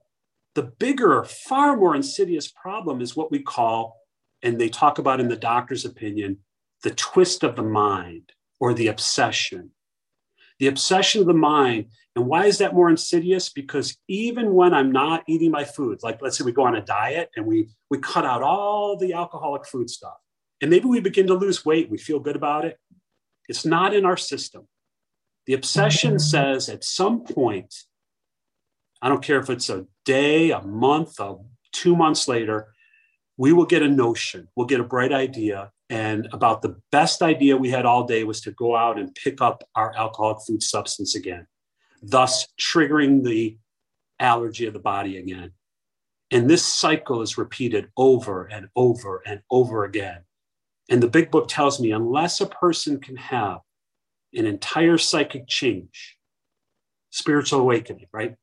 [0.53, 3.97] The bigger, far more insidious problem is what we call,
[4.43, 6.37] and they talk about in the doctor's opinion,
[6.83, 9.71] the twist of the mind or the obsession.
[10.59, 11.85] The obsession of the mind
[12.17, 13.49] And why is that more insidious?
[13.49, 16.81] Because even when I'm not eating my food, like let's say we go on a
[16.81, 20.15] diet and we we cut out all the alcoholic food stuff,
[20.59, 22.79] and maybe we begin to lose weight, we feel good about it.
[23.47, 24.67] It's not in our system.
[25.45, 26.17] The obsession mm-hmm.
[26.17, 27.71] says at some point,
[28.99, 31.35] I don't care if it's a day, a month, a,
[31.71, 32.73] two months later,
[33.37, 35.71] we will get a notion, we'll get a bright idea.
[35.89, 39.41] And about the best idea we had all day was to go out and pick
[39.41, 41.47] up our alcoholic food substance again,
[42.01, 43.57] thus triggering the
[44.19, 45.51] allergy of the body again.
[46.31, 50.23] And this cycle is repeated over and over and over again.
[50.89, 53.59] And the big book tells me unless a person can have
[54.33, 56.17] an entire psychic change,
[57.11, 58.35] spiritual awakening, right?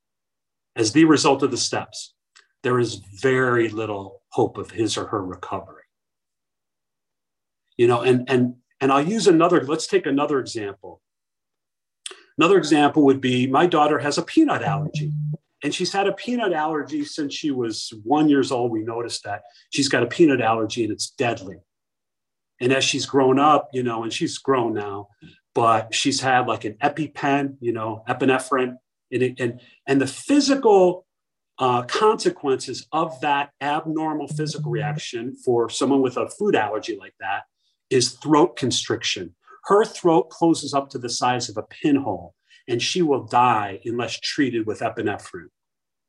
[0.76, 2.14] As the result of the steps,
[2.62, 5.73] there is very little hope of his or her recovery.
[7.76, 11.00] You know, and and and I'll use another, let's take another example.
[12.36, 15.12] Another example would be my daughter has a peanut allergy.
[15.62, 18.70] And she's had a peanut allergy since she was one years old.
[18.70, 21.56] We noticed that she's got a peanut allergy and it's deadly.
[22.60, 25.08] And as she's grown up, you know, and she's grown now,
[25.54, 28.76] but she's had like an EpiPen, you know, epinephrine,
[29.10, 31.06] and it, and and the physical
[31.58, 37.44] uh, consequences of that abnormal physical reaction for someone with a food allergy like that
[37.90, 39.34] is throat constriction.
[39.64, 42.34] Her throat closes up to the size of a pinhole,
[42.68, 45.48] and she will die unless treated with epinephrine.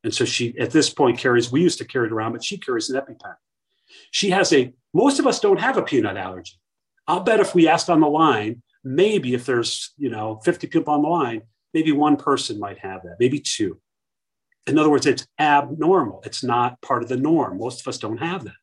[0.04, 1.52] And so she, at this point, carries.
[1.52, 3.36] We used to carry it around, but she carries an EpiPen.
[4.12, 4.74] She has a.
[4.94, 6.54] Most of us don't have a peanut allergy.
[7.08, 10.94] I'll bet if we asked on the line, maybe if there's you know 50 people
[10.94, 11.42] on the line
[11.74, 13.82] maybe one person might have that maybe two
[14.68, 18.20] in other words it's abnormal it's not part of the norm most of us don't
[18.20, 18.54] have that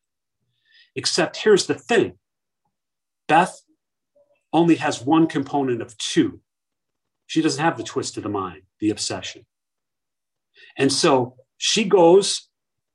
[0.95, 2.13] except here's the thing
[3.27, 3.61] beth
[4.51, 6.39] only has one component of two
[7.27, 9.45] she doesn't have the twist of the mind the obsession
[10.77, 12.49] and so she goes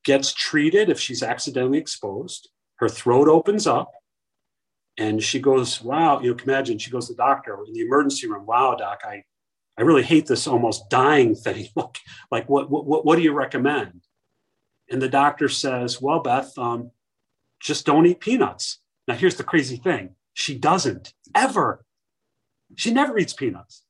[0.05, 3.91] gets treated if she's accidentally exposed her throat opens up
[4.99, 8.29] and she goes, wow, you know, imagine she goes to the doctor in the emergency
[8.29, 8.45] room.
[8.45, 9.23] Wow, doc, I,
[9.79, 11.69] I really hate this almost dying thing.
[11.77, 11.99] like,
[12.33, 14.03] like what, what, what do you recommend?
[14.91, 16.91] And the doctor says, well, Beth, um,
[17.61, 18.81] just don't eat peanuts.
[19.07, 20.17] Now, here's the crazy thing.
[20.39, 21.85] She doesn't ever.
[22.77, 23.83] She never eats peanuts.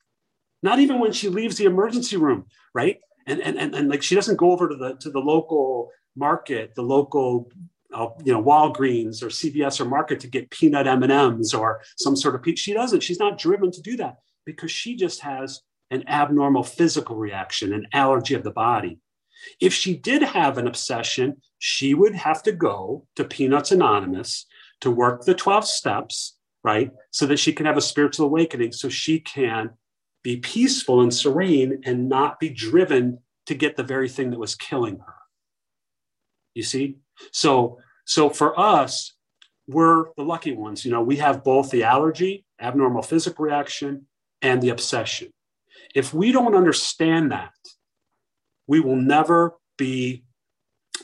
[0.62, 3.01] Not even when she leaves the emergency room, right?
[3.26, 6.74] And, and, and, and like she doesn't go over to the to the local market,
[6.74, 7.53] the local
[7.92, 11.82] uh, you know Walgreens or CVS or Market to get peanut M and M's or
[11.99, 12.42] some sort of.
[12.42, 13.03] Pe- she doesn't.
[13.03, 17.86] She's not driven to do that because she just has an abnormal physical reaction, an
[17.92, 18.99] allergy of the body.
[19.61, 24.46] If she did have an obsession, she would have to go to Peanuts Anonymous
[24.80, 26.90] to work the 12 steps, right?
[27.11, 29.70] So that she can have a spiritual awakening, so she can
[30.22, 34.54] be peaceful and serene and not be driven to get the very thing that was
[34.54, 35.14] killing her.
[36.54, 36.98] You see?
[37.32, 39.14] So, so for us,
[39.66, 40.84] we're the lucky ones.
[40.84, 44.06] You know, we have both the allergy, abnormal physical reaction,
[44.42, 45.30] and the obsession.
[45.94, 47.52] If we don't understand that,
[48.66, 50.24] we will never be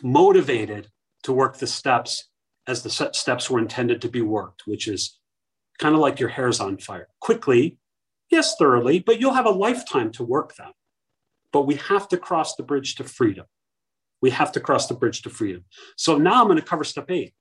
[0.03, 0.89] motivated
[1.23, 2.29] to work the steps
[2.67, 5.19] as the steps were intended to be worked, which is
[5.79, 7.09] kind of like your hair's on fire.
[7.21, 7.79] Quickly,
[8.31, 10.73] yes, thoroughly, but you'll have a lifetime to work them.
[11.53, 13.47] But we have to cross the bridge to freedom.
[14.21, 15.65] We have to cross the bridge to freedom.
[15.97, 17.35] So now I'm going to cover step eight,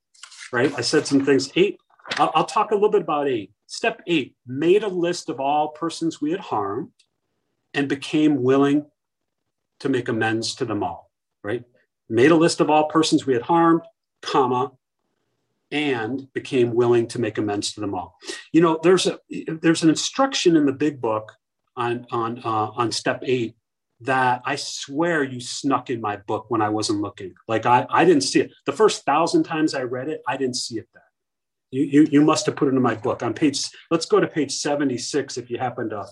[0.51, 0.73] right?
[0.77, 1.51] I said some things.
[1.55, 1.77] Eight,
[2.17, 3.51] I'll talk a little bit about eight.
[3.67, 6.91] Step eight made a list of all persons we had harmed
[7.73, 8.85] and became willing
[9.79, 11.09] to make amends to them all,
[11.43, 11.63] right?
[12.09, 13.81] Made a list of all persons we had harmed,
[14.21, 14.71] comma,
[15.73, 18.17] and became willing to make amends to them all.
[18.53, 19.19] You know, there's a
[19.61, 21.33] there's an instruction in the big book
[21.75, 23.55] on on uh, on step eight
[24.01, 27.33] that I swear you snuck in my book when I wasn't looking.
[27.47, 28.51] Like I, I didn't see it.
[28.65, 31.03] The first thousand times I read it, I didn't see it then.
[31.71, 34.27] You, you, you must have put it in my book on page, let's go to
[34.27, 36.05] page 76 if you happen to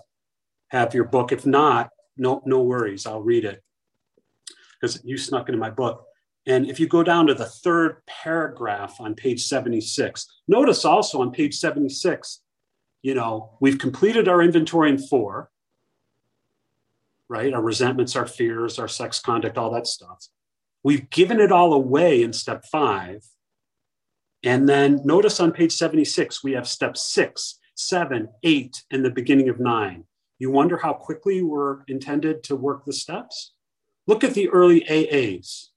[0.69, 1.31] have your book.
[1.31, 3.61] If not, no, no worries, I'll read it
[4.79, 6.05] because you snuck it in my book.
[6.47, 11.31] And if you go down to the third paragraph on page 76, notice also on
[11.31, 12.41] page 76,
[13.03, 15.51] you know, we've completed our inventory in four
[17.31, 17.53] right?
[17.53, 20.27] Our resentments, our fears, our sex conduct, all that stuff.
[20.83, 23.23] We've given it all away in step five.
[24.43, 29.47] And then notice on page 76, we have step six, seven, eight, and the beginning
[29.47, 30.03] of nine.
[30.39, 33.53] You wonder how quickly we're intended to work the steps?
[34.07, 35.69] Look at the early AAs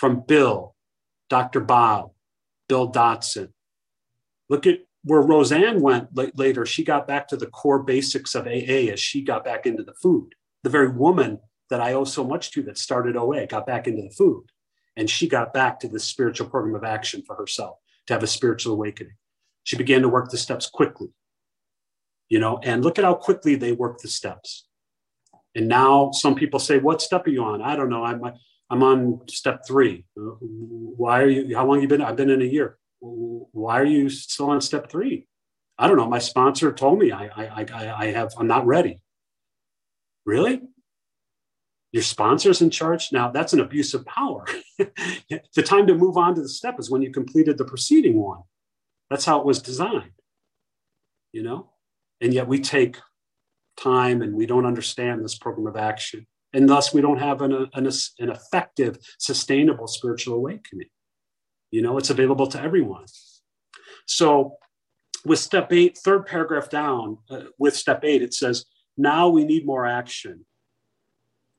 [0.00, 0.74] from Bill,
[1.28, 1.60] Dr.
[1.60, 2.12] Bob,
[2.70, 3.50] Bill Dotson.
[4.48, 8.88] Look at where Rozanne went later, she got back to the core basics of AA
[8.90, 10.30] as she got back into the food.
[10.62, 11.38] The very woman
[11.68, 14.44] that I owe so much to that started OA got back into the food.
[14.96, 17.76] And she got back to this spiritual program of action for herself
[18.06, 19.14] to have a spiritual awakening.
[19.64, 21.08] She began to work the steps quickly,
[22.30, 24.66] you know, and look at how quickly they work the steps.
[25.54, 27.60] And now some people say, What step are you on?
[27.60, 28.04] I don't know.
[28.04, 28.22] I'm,
[28.70, 30.04] I'm on step three.
[30.14, 32.02] Why are you, how long you been?
[32.02, 32.78] I've been in a year.
[33.00, 35.26] Why are you still on step three?
[35.78, 36.08] I don't know.
[36.08, 39.00] My sponsor told me I, I, I, I have, I'm not ready.
[40.24, 40.60] Really?
[41.92, 43.10] Your sponsor's in charge?
[43.10, 44.44] Now that's an abuse of power.
[44.78, 48.42] the time to move on to the step is when you completed the preceding one.
[49.08, 50.12] That's how it was designed,
[51.32, 51.70] you know?
[52.20, 52.98] And yet we take
[53.76, 56.26] time and we don't understand this program of action.
[56.52, 57.86] And thus we don't have an, an,
[58.18, 60.88] an effective, sustainable spiritual awakening.
[61.70, 63.04] You know, it's available to everyone.
[64.06, 64.56] So
[65.24, 68.64] with step eight, third paragraph down, uh, with step eight, it says,
[68.96, 70.44] now we need more action,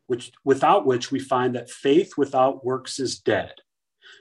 [0.08, 3.54] which without which we find that faith without works is dead.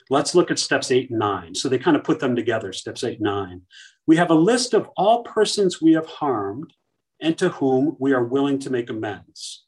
[0.09, 1.55] Let's look at steps eight and nine.
[1.55, 3.63] So they kind of put them together, steps eight and nine.
[4.07, 6.73] We have a list of all persons we have harmed
[7.21, 9.65] and to whom we are willing to make amends.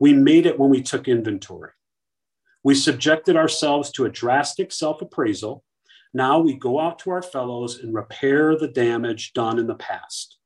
[0.00, 1.70] We made it when we took inventory.
[2.64, 5.62] We subjected ourselves to a drastic self appraisal.
[6.12, 10.38] Now we go out to our fellows and repair the damage done in the past.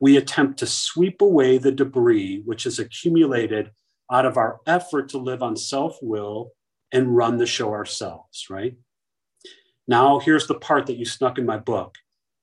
[0.00, 3.70] We attempt to sweep away the debris which has accumulated
[4.10, 6.52] out of our effort to live on self will
[6.92, 8.76] and run the show ourselves, right?
[9.86, 11.96] Now, here's the part that you snuck in my book.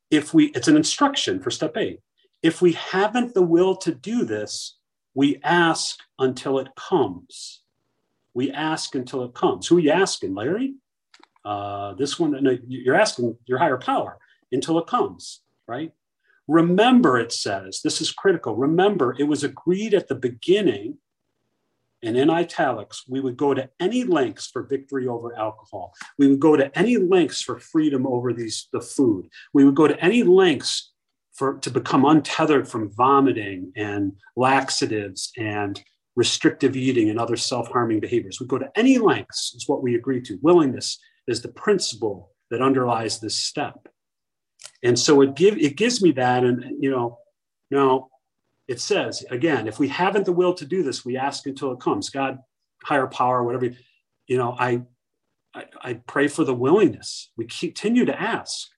[0.09, 1.99] If we, it's an instruction for step eight.
[2.41, 4.74] If we haven't the will to do this,
[5.15, 7.61] we ask until it comes.
[8.33, 9.65] We ask until it comes.
[9.65, 10.75] Who are you asking, Larry?
[11.43, 14.17] Uh, this one, no, you're asking your higher power
[14.51, 15.93] until it comes, right?
[16.47, 18.55] Remember, it says, this is critical.
[18.55, 20.97] Remember, it was agreed at the beginning,
[22.03, 25.93] and in italics, we would go to any lengths for victory over alcohol.
[26.19, 29.29] We would go to any lengths for freedom over these the food.
[29.53, 30.91] We would go to any lengths
[31.35, 35.83] for to become untethered from vomiting and laxatives and
[36.15, 38.39] restrictive eating and other self-harming behaviors.
[38.39, 40.39] We go to any lengths, is what we agree to.
[40.41, 43.87] Willingness is the principle that underlies this step.
[44.83, 46.43] And so it give it gives me that.
[46.43, 47.19] And you know,
[47.69, 48.07] now
[48.67, 51.79] it says again, if we haven't the will to do this, we ask until it
[51.79, 52.09] comes.
[52.09, 52.39] God,
[52.83, 53.69] higher power, whatever,
[54.27, 54.83] you know, I
[55.53, 57.31] I, I pray for the willingness.
[57.37, 58.69] We continue to ask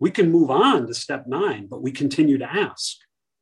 [0.00, 2.96] we can move on to step nine, but we continue to ask.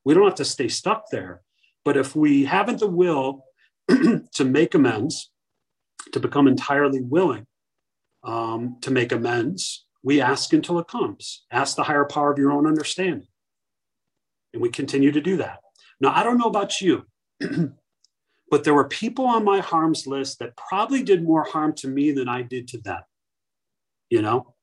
[0.04, 1.42] We don't have to stay stuck there.
[1.84, 3.44] But if we haven't the will
[3.88, 5.30] to make amends,
[6.12, 7.46] to become entirely willing
[8.24, 11.44] um, to make amends, we ask until it comes.
[11.50, 13.28] Ask the higher power of your own understanding.
[14.52, 15.60] And we continue to do that.
[16.00, 17.06] Now, I don't know about you,
[18.50, 22.12] but there were people on my harms list that probably did more harm to me
[22.12, 23.00] than I did to them.
[24.10, 24.54] You know,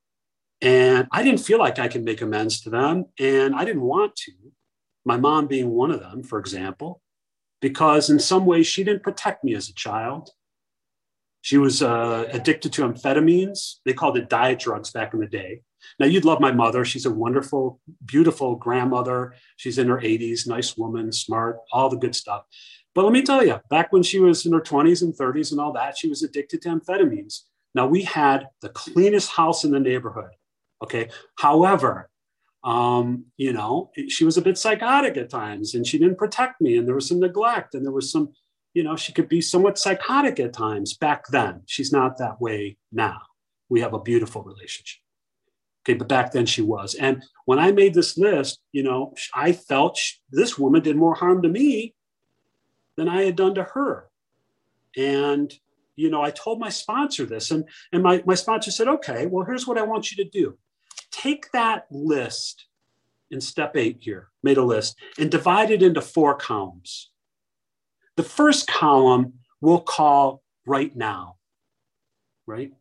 [0.63, 3.05] and I didn't feel like I could make amends to them.
[3.19, 4.31] And I didn't want to,
[5.03, 7.01] my mom being one of them, for example,
[7.61, 10.29] because in some ways she didn't protect me as a child.
[11.41, 13.79] She was uh, addicted to amphetamines.
[13.85, 15.63] They called it diet drugs back in the day.
[15.99, 16.85] Now, you'd love my mother.
[16.85, 19.33] She's a wonderful, beautiful grandmother.
[19.57, 22.45] She's in her 80s, nice woman, smart, all the good stuff.
[22.95, 25.59] But let me tell you, back when she was in her 20s and 30s and
[25.59, 27.41] all that, she was addicted to amphetamines.
[27.75, 30.31] Now, we had the cleanest house in the neighborhood.
[30.83, 31.09] Okay.
[31.37, 32.09] However,
[32.63, 36.77] um, you know, she was a bit psychotic at times and she didn't protect me
[36.77, 38.33] and there was some neglect and there was some,
[38.73, 41.61] you know, she could be somewhat psychotic at times back then.
[41.65, 43.19] She's not that way now.
[43.69, 45.01] We have a beautiful relationship.
[45.83, 46.95] Okay, but back then she was.
[46.95, 51.15] And when I made this list, you know, I felt she, this woman did more
[51.15, 51.93] harm to me
[52.95, 54.07] than I had done to her.
[54.95, 55.53] And,
[55.97, 59.45] you know, I told my sponsor this, and, and my, my sponsor said, okay, well,
[59.45, 60.57] here's what I want you to do
[61.13, 62.65] take that list
[63.31, 67.11] in step eight here, made a list, and divide it into four columns.
[68.17, 71.37] The first column we'll call right now,
[72.45, 72.71] right?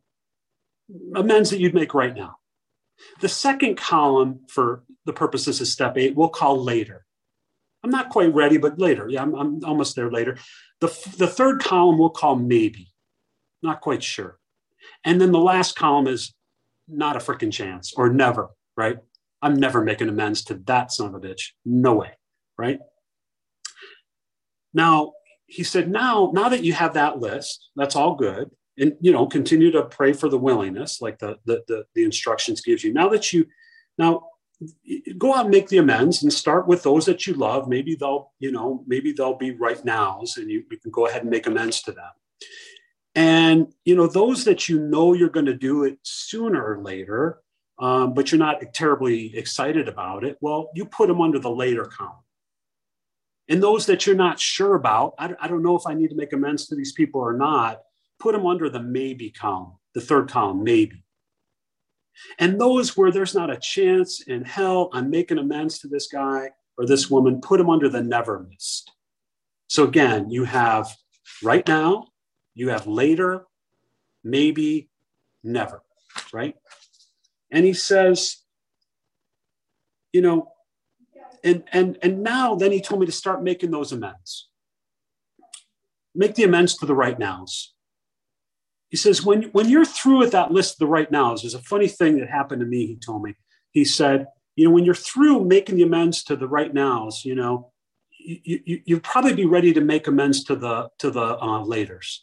[1.15, 2.37] Amends that you'd make right now.
[3.21, 7.05] The second column, for the purposes of step eight, we'll call later.
[7.83, 9.07] I'm not quite ready, but later.
[9.09, 10.37] Yeah, I'm, I'm almost there later.
[10.79, 12.93] The, the third column we'll call maybe.
[13.61, 14.37] Not quite sure.
[15.03, 16.33] And then the last column is
[16.87, 18.97] not a freaking chance or never, right?
[19.41, 21.51] I'm never making amends to that son of a bitch.
[21.65, 22.11] No way,
[22.57, 22.79] right?
[24.73, 25.13] Now,
[25.45, 28.49] he said, now, now that you have that list, that's all good.
[28.77, 32.61] And you know, continue to pray for the willingness, like the the the, the instructions
[32.61, 32.91] gives you.
[32.91, 33.45] Now that you
[33.99, 34.23] now
[35.17, 37.67] go out and make the amends and start with those that you love.
[37.67, 41.21] Maybe they'll, you know, maybe they'll be right nows and you, you can go ahead
[41.21, 42.09] and make amends to them.
[43.15, 47.41] And, you know, those that you know you're going to do it sooner or later,
[47.79, 51.85] um, but you're not terribly excited about it, well, you put them under the later
[51.85, 52.23] column.
[53.49, 56.15] And those that you're not sure about, I, I don't know if I need to
[56.15, 57.81] make amends to these people or not,
[58.19, 61.03] put them under the maybe column, the third column, maybe.
[62.39, 66.51] And those where there's not a chance in hell I'm making amends to this guy
[66.77, 68.91] or this woman, put them under the never list.
[69.67, 70.95] So again, you have
[71.43, 72.07] right now,
[72.55, 73.45] you have later,
[74.23, 74.89] maybe,
[75.43, 75.83] never,
[76.31, 76.55] right?
[77.51, 78.37] And he says,
[80.11, 80.51] you know,
[81.43, 84.49] and and and now then he told me to start making those amends.
[86.15, 87.73] Make the amends to the right nows.
[88.89, 91.59] He says, when, when you're through with that list of the right nows, there's a
[91.63, 93.33] funny thing that happened to me, he told me.
[93.71, 97.33] He said, you know, when you're through making the amends to the right nows, you
[97.33, 97.71] know,
[98.11, 102.19] you, you, you'll probably be ready to make amends to the to the uh, laters.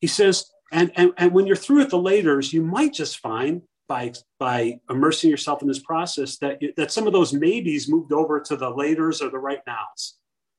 [0.00, 3.62] He says, and, and, and when you're through with the laters, you might just find
[3.88, 8.12] by by immersing yourself in this process that you, that some of those maybes moved
[8.12, 10.14] over to the laters or the right nows.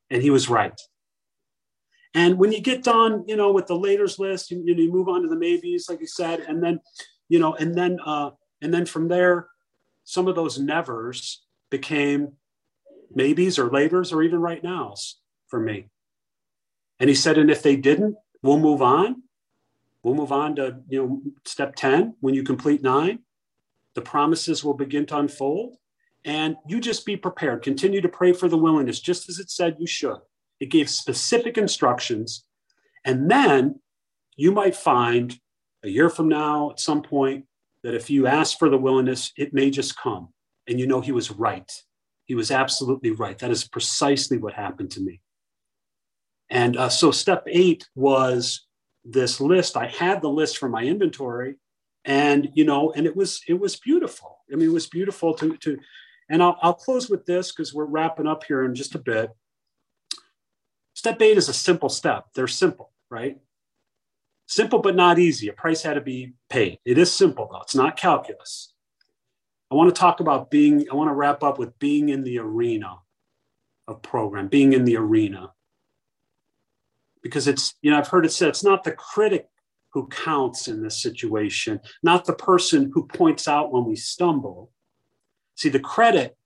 [0.10, 0.80] And he was right.
[2.14, 5.22] And when you get done, you know, with the laters list, you, you move on
[5.24, 6.80] to the maybes, like you said, and then,
[7.28, 8.32] you know, and then, uh,
[8.62, 9.50] and then from there,
[10.04, 12.34] some of those nevers became
[13.14, 15.90] maybes or laters or even right nows for me.
[17.00, 19.24] And he said, and if they didn't, we'll move on.
[20.08, 22.16] We'll move on to, you know, step 10.
[22.22, 23.20] When you complete nine,
[23.94, 25.76] the promises will begin to unfold.
[26.24, 27.62] And you just be prepared.
[27.62, 30.20] Continue to pray for the willingness, just as it said you should.
[30.62, 32.46] It gave specific instructions.
[33.04, 33.82] And then
[34.38, 35.38] you might find
[35.84, 37.44] a year from now at some point
[37.84, 40.30] that if you ask for the willingness, it may just come.
[40.70, 41.70] And you know he was right.
[42.24, 43.38] He was absolutely right.
[43.40, 45.20] That is precisely what happened to me.
[46.50, 48.67] And uh, so step eight was
[49.10, 49.78] this list.
[49.78, 51.56] I had the list for my inventory,
[52.06, 54.40] and you know, and it was it was beautiful.
[54.52, 55.80] I mean, it was beautiful to to.
[56.30, 59.30] And I'll, I'll close with this because we're wrapping up here in just a bit.
[60.94, 62.26] Step eight is a simple step.
[62.36, 63.38] They're simple, right?
[64.48, 65.48] Simple but not easy.
[65.48, 66.80] A price had to be paid.
[66.84, 67.62] It is simple though.
[67.62, 68.74] It's not calculus.
[69.72, 72.40] I want to talk about being, I want to wrap up with being in the
[72.40, 72.96] arena
[73.88, 75.52] of program, being in the arena.
[77.28, 79.48] Because it's, you know, I've heard it said it's not the critic
[79.94, 84.72] who counts in this situation, not the person who points out when we stumble.
[85.56, 86.38] See, the credit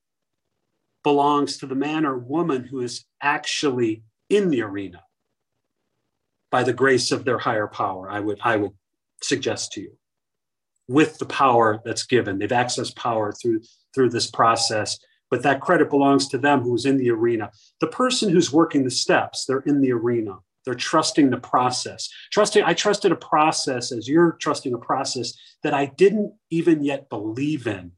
[1.03, 5.03] belongs to the man or woman who is actually in the arena
[6.51, 8.71] by the grace of their higher power, I would, I would
[9.23, 9.97] suggest to you.
[10.87, 13.61] With the power that's given, they've accessed power through,
[13.95, 17.51] through this process, but that credit belongs to them who's in the arena.
[17.79, 20.35] The person who's working the steps, they're in the arena.
[20.65, 22.09] They're trusting the process.
[22.31, 25.33] Trusting, I trusted a process as you're trusting a process
[25.63, 27.93] that I didn't even yet believe in,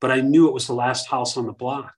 [0.00, 1.94] but I knew it was the last house on the block.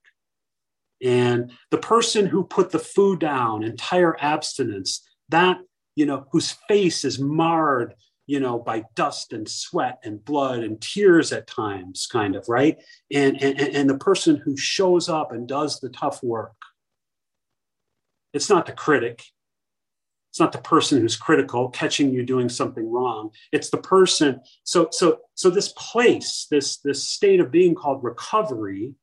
[1.03, 5.57] And the person who put the food down, entire abstinence, that,
[5.95, 7.95] you know, whose face is marred,
[8.27, 12.77] you know, by dust and sweat and blood and tears at times, kind of, right?
[13.13, 16.55] And, and, and the person who shows up and does the tough work.
[18.33, 19.23] It's not the critic.
[20.35, 23.31] It's not the person who's critical, catching you doing something wrong.
[23.53, 24.41] It's the person.
[24.65, 28.95] So, so, so this place, this, this state of being called recovery,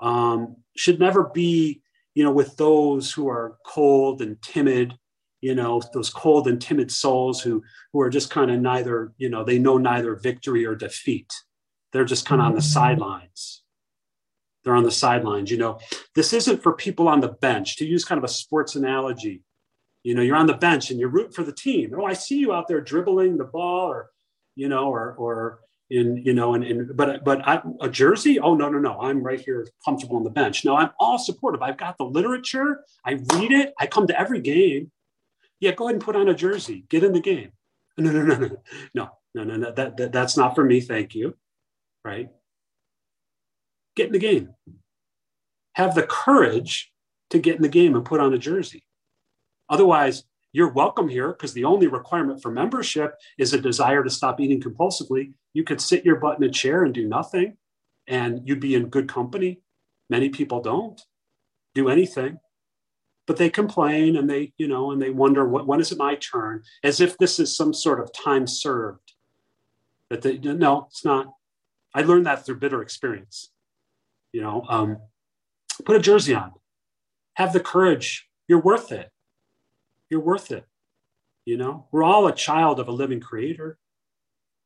[0.00, 1.80] um, should never be,
[2.14, 4.92] you know, with those who are cold and timid,
[5.40, 7.62] you know, those cold and timid souls who
[7.94, 11.32] who are just kind of neither, you know, they know neither victory or defeat.
[11.94, 12.66] They're just kind of on the mm-hmm.
[12.66, 13.62] sidelines.
[14.64, 15.50] They're on the sidelines.
[15.50, 15.78] You know,
[16.14, 17.78] this isn't for people on the bench.
[17.78, 19.44] To use kind of a sports analogy,
[20.08, 21.92] you know, you're on the bench and you're rooting for the team.
[21.94, 24.08] Oh, I see you out there dribbling the ball, or
[24.56, 28.40] you know, or or in you know and, and but but I, a jersey?
[28.40, 28.98] Oh no no no.
[29.02, 30.64] I'm right here comfortable on the bench.
[30.64, 31.60] No i'm all supportive.
[31.60, 32.86] I've got the literature.
[33.04, 33.74] I read it.
[33.78, 34.90] I come to every game.
[35.60, 36.86] Yeah go ahead and put on a jersey.
[36.88, 37.52] Get in the game.
[37.98, 38.56] No no no no.
[38.94, 39.72] No no no no.
[39.72, 40.80] That, that that's not for me.
[40.80, 41.36] Thank you.
[42.02, 42.30] Right?
[43.94, 44.54] Get in the game.
[45.74, 46.92] Have the courage
[47.28, 48.84] to get in the game and put on a jersey
[49.68, 54.40] otherwise you're welcome here because the only requirement for membership is a desire to stop
[54.40, 55.32] eating compulsively.
[55.52, 57.56] You could sit your butt in a chair and do nothing
[58.06, 59.60] and you'd be in good company.
[60.08, 61.00] Many people don't
[61.74, 62.40] do anything,
[63.26, 66.14] but they complain and they, you know, and they wonder what, when is it my
[66.14, 66.62] turn?
[66.82, 69.12] As if this is some sort of time served.
[70.08, 71.34] That they, no, it's not.
[71.94, 73.50] I learned that through bitter experience.
[74.32, 74.98] You know, um,
[75.84, 76.52] put a jersey on,
[77.34, 78.28] have the courage.
[78.46, 79.10] You're worth it.
[80.10, 80.64] You're worth it.
[81.44, 83.78] You know, we're all a child of a living creator.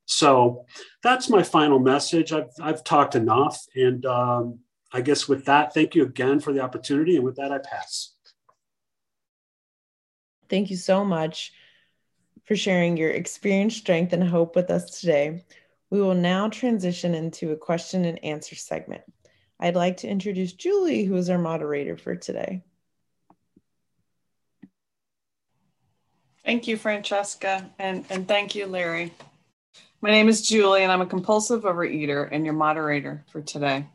[0.07, 0.67] So
[1.03, 2.33] that's my final message.
[2.33, 3.65] I've, I've talked enough.
[3.75, 4.59] And um,
[4.93, 7.17] I guess with that, thank you again for the opportunity.
[7.17, 8.15] And with that, I pass.
[10.51, 11.53] Thank you so much
[12.45, 15.45] for sharing your experience, strength, and hope with us today.
[15.91, 19.03] We will now transition into a question and answer segment.
[19.61, 22.65] I'd like to introduce Julie, who is our moderator for today.
[26.45, 29.13] Thank you, Francesca, and, and thank you, Larry.
[30.01, 33.87] My name is Julie, and I'm a compulsive overeater and your moderator for today.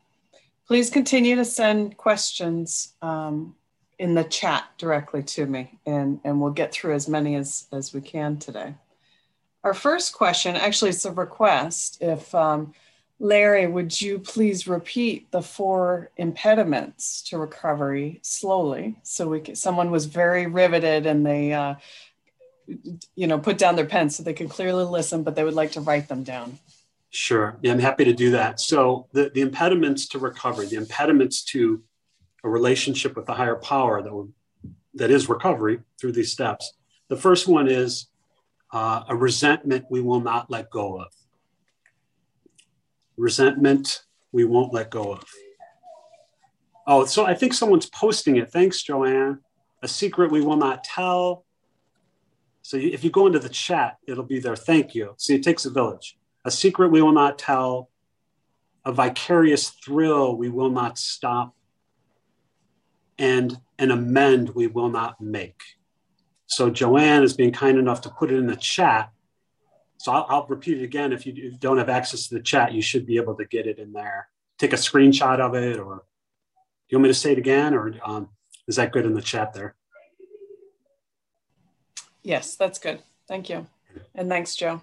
[0.65, 3.53] Please continue to send questions um,
[3.99, 7.93] in the chat directly to me, and, and we'll get through as many as, as
[7.93, 8.73] we can today.
[9.65, 11.97] Our first question, actually, it's a request.
[11.99, 12.73] If um,
[13.19, 18.95] Larry, would you please repeat the four impediments to recovery slowly?
[19.03, 21.75] So we could, someone was very riveted and they uh,
[23.15, 25.71] you know, put down their pens so they can clearly listen, but they would like
[25.73, 26.59] to write them down.
[27.09, 27.57] Sure.
[27.61, 28.59] Yeah, I'm happy to do that.
[28.59, 31.81] So the, the impediments to recovery, the impediments to
[32.43, 34.31] a relationship with the higher power that,
[34.95, 36.73] that is recovery through these steps.
[37.07, 38.07] The first one is
[38.73, 41.07] uh, a resentment we will not let go of.
[43.15, 45.23] Resentment we won't let go of.
[46.85, 48.51] Oh, so I think someone's posting it.
[48.51, 49.39] Thanks, Joanne.
[49.81, 51.45] A secret we will not tell,
[52.67, 54.57] so if you go into the chat, it'll be there.
[54.57, 55.13] Thank you.
[55.17, 56.17] See, it takes a village.
[56.43, 57.89] A secret we will not tell,
[58.83, 61.55] a vicarious thrill we will not stop,
[63.17, 65.61] and an amend we will not make.
[66.47, 69.11] So Joanne is being kind enough to put it in the chat.
[69.95, 71.13] So I'll, I'll repeat it again.
[71.13, 73.79] If you don't have access to the chat, you should be able to get it
[73.79, 74.27] in there.
[74.57, 77.93] Take a screenshot of it, or do you want me to say it again, or
[78.03, 78.27] um,
[78.67, 79.76] is that good in the chat there?
[82.23, 83.01] Yes, that's good.
[83.27, 83.67] Thank you.
[84.15, 84.81] And thanks, Joe.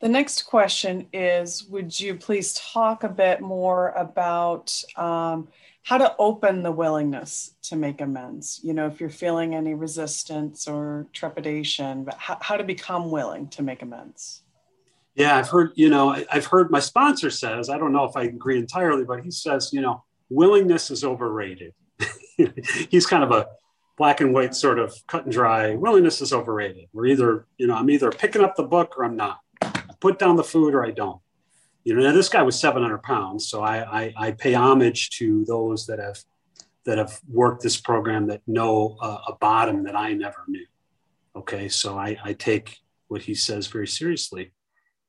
[0.00, 5.48] The next question is Would you please talk a bit more about um,
[5.82, 8.60] how to open the willingness to make amends?
[8.62, 13.48] You know, if you're feeling any resistance or trepidation, but how, how to become willing
[13.48, 14.42] to make amends?
[15.14, 18.24] Yeah, I've heard, you know, I've heard my sponsor says, I don't know if I
[18.24, 21.72] agree entirely, but he says, you know, willingness is overrated.
[22.90, 23.46] He's kind of a
[23.96, 26.88] black and white sort of cut and dry willingness is overrated.
[26.92, 29.40] We're either you know i'm either picking up the book or i'm not.
[29.62, 31.20] I put down the food or i don't.
[31.84, 35.44] You know now this guy was 700 pounds so I, I, I pay homage to
[35.44, 36.18] those that have
[36.86, 40.66] that have worked this program that know a bottom that i never knew.
[41.36, 42.78] Okay so i, I take
[43.08, 44.52] what he says very seriously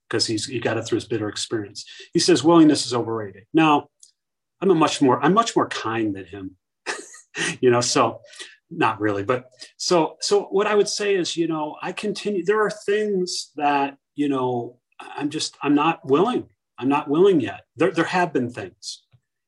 [0.08, 1.86] because he's he got it through his bitter experience.
[2.14, 3.46] He says willingness is overrated.
[3.54, 3.90] Now
[4.62, 6.56] i'm a much more i'm much more kind than him.
[7.60, 8.22] You know so
[8.72, 12.62] not really but so so what i would say is you know i continue there
[12.62, 16.48] are things that you know i'm just i'm not willing
[16.78, 17.62] i'm not willing yet.
[17.76, 19.04] There, there have been things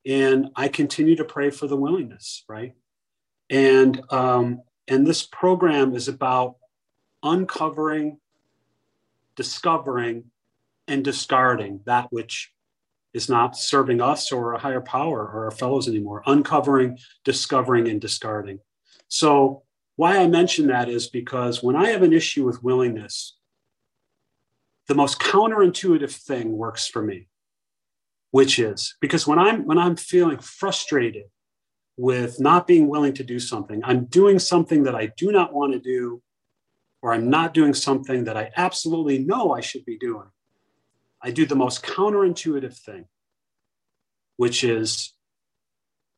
[0.06, 2.74] and i continue to pray for the willingness right?
[3.50, 6.56] And um and this program is about
[7.24, 8.20] uncovering
[9.36, 10.26] discovering
[10.88, 12.52] and discarding that which
[13.14, 16.24] is not serving us or a higher power or our fellows anymore.
[16.26, 18.60] Uncovering discovering and discarding
[19.08, 19.64] so,
[19.96, 23.38] why I mention that is because when I have an issue with willingness,
[24.88, 27.28] the most counterintuitive thing works for me,
[28.32, 31.26] which is because when I'm when I'm feeling frustrated
[31.98, 35.74] with not being willing to do something, I'm doing something that I do not want
[35.74, 36.22] to do,
[37.02, 40.28] or I'm not doing something that I absolutely know I should be doing.
[41.22, 43.06] I do the most counterintuitive thing,
[44.36, 45.14] which is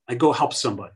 [0.07, 0.93] I go help somebody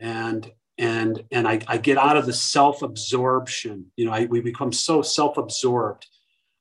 [0.00, 3.86] and and and I, I get out of the self-absorption.
[3.96, 6.06] You know I, we become so self-absorbed.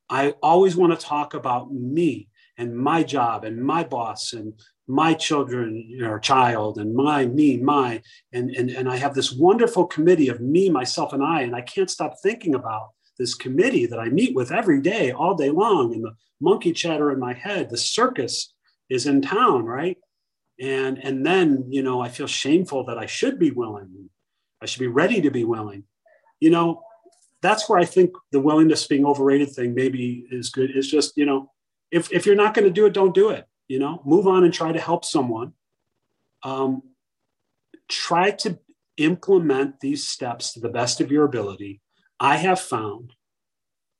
[0.09, 4.53] I always want to talk about me and my job and my boss and
[4.87, 9.85] my children or child and my me my and, and and i have this wonderful
[9.85, 13.99] committee of me myself and i and i can't stop thinking about this committee that
[13.99, 17.69] i meet with every day all day long and the monkey chatter in my head.
[17.69, 18.53] The circus
[18.89, 19.97] is in town right
[20.59, 24.09] and and then you know i feel shameful that i should be willing.
[24.59, 25.83] I should be ready to be willing.
[26.39, 26.81] You know
[27.41, 31.25] that's where i think the willingness being overrated thing maybe is good is just you
[31.25, 31.51] know
[31.91, 34.01] if, if you're not going to do it don't do it you know?
[34.05, 35.53] Move on and try to help someone.
[36.43, 36.83] Um,
[37.89, 38.59] try to
[38.97, 41.81] implement these steps to the best of your ability.
[42.19, 43.13] I have found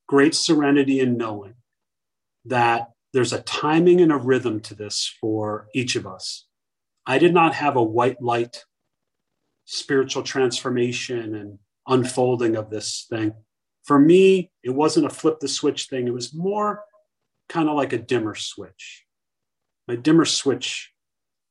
[0.07, 1.55] great serenity in knowing
[2.45, 6.46] that there's a timing and a rhythm to this for each of us.
[7.07, 8.65] I did not have a white light
[9.63, 13.33] spiritual transformation and unfolding of this thing.
[13.85, 16.07] For me, it wasn't a flip the switch thing.
[16.07, 16.83] It was more
[17.47, 19.05] kind of like a dimmer switch.
[19.87, 20.91] My dimmer switch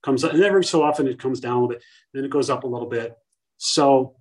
[0.03, 1.83] comes up, and every so often it comes down a little bit,
[2.13, 3.17] then it goes up a little bit.
[3.57, 4.17] So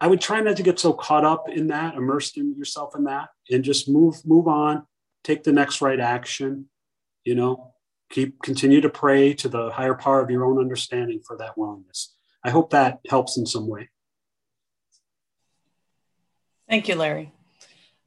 [0.00, 3.04] I would try not to get so caught up in that, immersed in yourself in
[3.04, 4.86] that, and just move, move on,
[5.22, 6.66] take the next right action,
[7.24, 7.71] you know,
[8.12, 12.14] keep continue to pray to the higher power of your own understanding for that willingness.
[12.44, 13.88] I hope that helps in some way.
[16.68, 17.32] Thank you, Larry.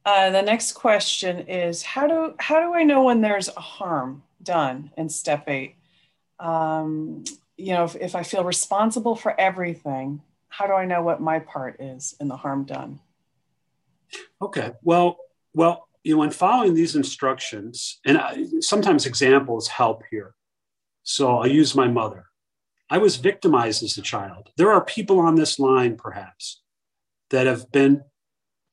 [0.04, 4.22] Uh, the next question is how do how do I know when there's a harm
[4.42, 5.74] done in step eight?
[6.38, 7.24] Um,
[7.56, 11.40] you know, if, if I feel responsible for everything, how do I know what my
[11.40, 13.00] part is in the harm done?
[14.40, 14.72] Okay.
[14.82, 15.16] Well,
[15.54, 20.36] well, you know, in following these instructions, and I, sometimes examples help here.
[21.02, 22.26] So I'll use my mother.
[22.88, 24.50] I was victimized as a child.
[24.56, 26.62] There are people on this line, perhaps,
[27.30, 28.02] that have been,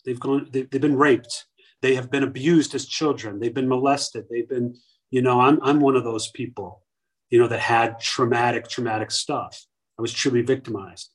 [0.05, 1.45] they've gone, they've, they've been raped.
[1.81, 3.39] They have been abused as children.
[3.39, 4.25] They've been molested.
[4.29, 4.75] They've been,
[5.09, 6.83] you know, I'm, I'm one of those people,
[7.31, 9.59] you know, that had traumatic, traumatic stuff.
[9.97, 11.09] I was truly victimized,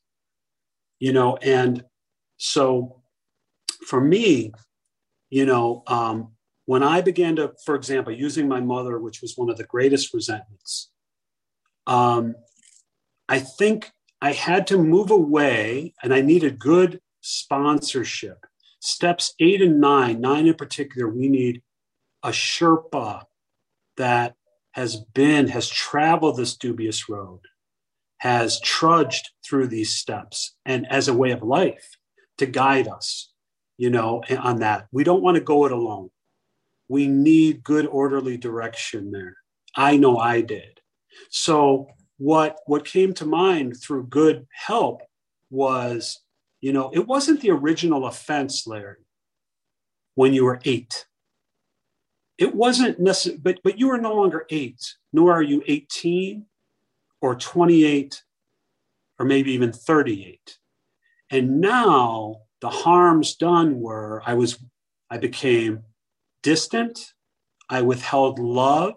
[0.99, 1.85] you know, and
[2.39, 3.03] so
[3.87, 4.53] for me,
[5.31, 6.33] you know, um,
[6.67, 10.13] when I began to, for example, using my mother, which was one of the greatest
[10.13, 10.91] resentments,
[11.87, 12.35] um,
[13.29, 18.47] I think I had to move away and I needed good sponsorship.
[18.81, 21.63] Steps eight and nine, nine in particular, we need
[22.23, 23.25] a Sherpa
[23.97, 24.35] that
[24.73, 27.41] has been, has traveled this dubious road,
[28.19, 31.97] has trudged through these steps, and as a way of life
[32.37, 33.28] to guide us,
[33.79, 34.89] you know, on that.
[34.93, 36.11] We don't want to go it alone.
[36.89, 39.37] We need good, orderly direction there.
[39.75, 40.81] I know I did.
[41.31, 45.03] So what what came to mind through good help
[45.51, 46.21] was
[46.61, 49.07] you know it wasn't the original offense larry
[50.17, 51.07] when you were eight
[52.37, 56.45] it wasn't necessary but but you are no longer eight nor are you 18
[57.21, 58.23] or 28
[59.21, 60.59] or maybe even 38
[61.31, 64.59] and now the harms done were i was
[65.11, 65.81] i became
[66.43, 67.15] distant
[67.69, 68.95] i withheld love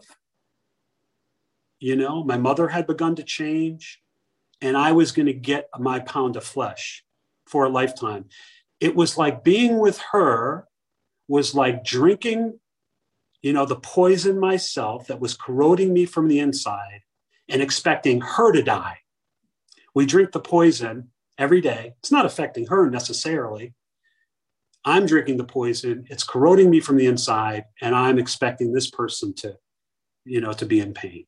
[1.82, 4.00] you know, my mother had begun to change,
[4.62, 7.04] and I was going to get my pound of flesh
[7.48, 8.26] for a lifetime.
[8.80, 10.68] It was like being with her
[11.28, 12.60] was like drinking,
[13.42, 17.02] you know, the poison myself that was corroding me from the inside
[17.50, 19.00] and expecting her to die.
[19.96, 21.94] We drink the poison every day.
[22.00, 23.74] It's not affecting her necessarily.
[24.84, 26.06] I'm drinking the poison.
[26.10, 29.58] It's corroding me from the inside, and I'm expecting this person to,
[30.26, 31.26] you know, to be in pain.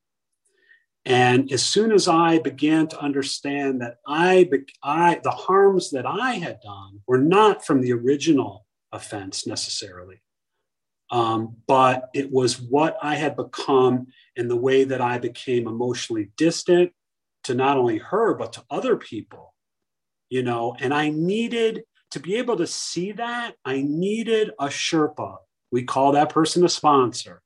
[1.06, 4.50] And as soon as I began to understand that I,
[4.82, 10.22] I, the harms that I had done were not from the original offense necessarily,
[11.12, 16.32] um, but it was what I had become and the way that I became emotionally
[16.38, 16.92] distant
[17.44, 19.53] to not only her, but to other people,
[20.34, 23.54] you know, and I needed to be able to see that.
[23.66, 25.36] I needed a Sherpa.
[25.72, 27.44] We call that person a sponsor.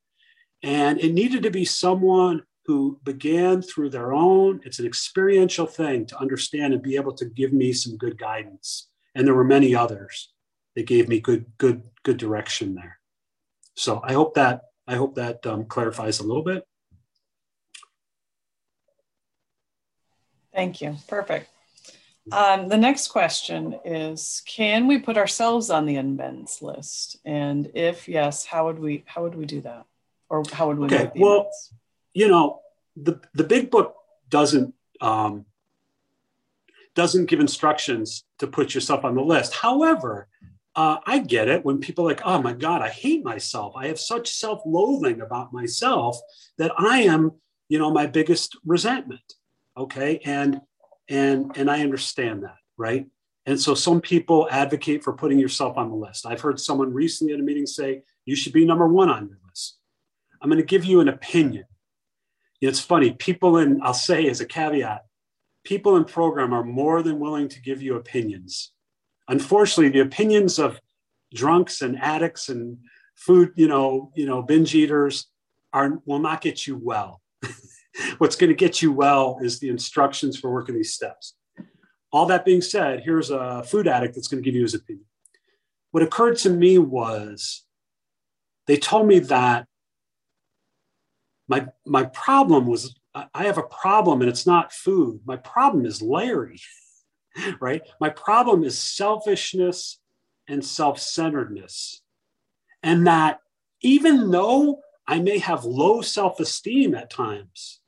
[0.63, 6.05] And it needed to be someone who began through their own, it's an experiential thing
[6.05, 8.87] to understand and be able to give me some good guidance.
[9.15, 10.31] And there were many others
[10.77, 12.99] that gave me good, good, good direction there.
[13.75, 16.63] So I hope that I hope that um, clarifies a little bit.
[20.53, 20.95] Thank you.
[21.09, 21.49] Perfect.
[22.31, 27.17] Um, the next question is: Can we put ourselves on the amends list?
[27.25, 29.85] And if yes, how would we how would we do that,
[30.29, 30.85] or how would we?
[30.85, 31.11] Okay.
[31.15, 31.73] well, amends?
[32.13, 32.61] you know,
[32.95, 33.95] the, the big book
[34.29, 35.45] doesn't um,
[36.95, 39.53] doesn't give instructions to put yourself on the list.
[39.53, 40.27] However,
[40.75, 43.73] uh, I get it when people are like, oh my God, I hate myself.
[43.75, 46.19] I have such self-loathing about myself
[46.57, 47.33] that I am,
[47.69, 49.33] you know, my biggest resentment.
[49.75, 50.19] Okay.
[50.25, 50.61] And
[51.09, 53.07] and and I understand that, right?
[53.45, 56.25] And so some people advocate for putting yourself on the list.
[56.25, 59.37] I've heard someone recently at a meeting say, you should be number one on your
[59.47, 59.77] list.
[60.41, 61.63] I'm going to give you an opinion
[62.61, 65.05] it's funny, people in, I'll say as a caveat,
[65.63, 68.71] people in program are more than willing to give you opinions.
[69.27, 70.79] Unfortunately, the opinions of
[71.33, 72.77] drunks and addicts and
[73.15, 75.27] food, you know, you know, binge eaters
[75.73, 77.21] are will not get you well.
[78.17, 81.35] What's going to get you well is the instructions for working these steps.
[82.11, 85.05] All that being said, here's a food addict that's going to give you his opinion.
[85.91, 87.63] What occurred to me was
[88.65, 89.67] they told me that
[91.47, 92.95] my my problem was
[93.33, 95.21] I have a problem and it's not food.
[95.25, 96.59] My problem is Larry,
[97.61, 97.81] right?
[97.99, 99.99] My problem is selfishness
[100.47, 102.01] and self-centeredness.
[102.83, 103.39] And that
[103.81, 107.79] even though I may have low self-esteem at times,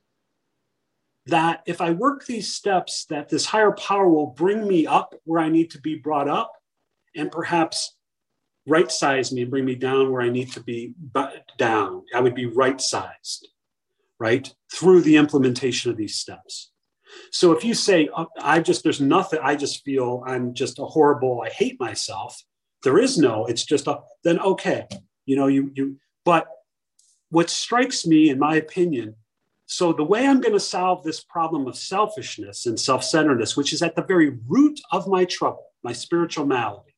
[1.29, 5.41] that if I work these steps, that this higher power will bring me up where
[5.41, 6.53] I need to be brought up
[7.15, 7.95] and perhaps
[8.67, 10.93] right size me and bring me down where I need to be
[11.57, 12.03] down.
[12.13, 13.47] I would be right sized,
[14.19, 14.53] right?
[14.73, 16.71] Through the implementation of these steps.
[17.31, 20.85] So if you say, oh, I just, there's nothing, I just feel I'm just a
[20.85, 22.41] horrible, I hate myself.
[22.83, 24.87] There is no, it's just a, then okay,
[25.25, 26.47] you know, you, you, but
[27.29, 29.15] what strikes me, in my opinion,
[29.71, 33.83] so the way I'm going to solve this problem of selfishness and self-centeredness, which is
[33.83, 36.95] at the very root of my trouble, my spiritual malady,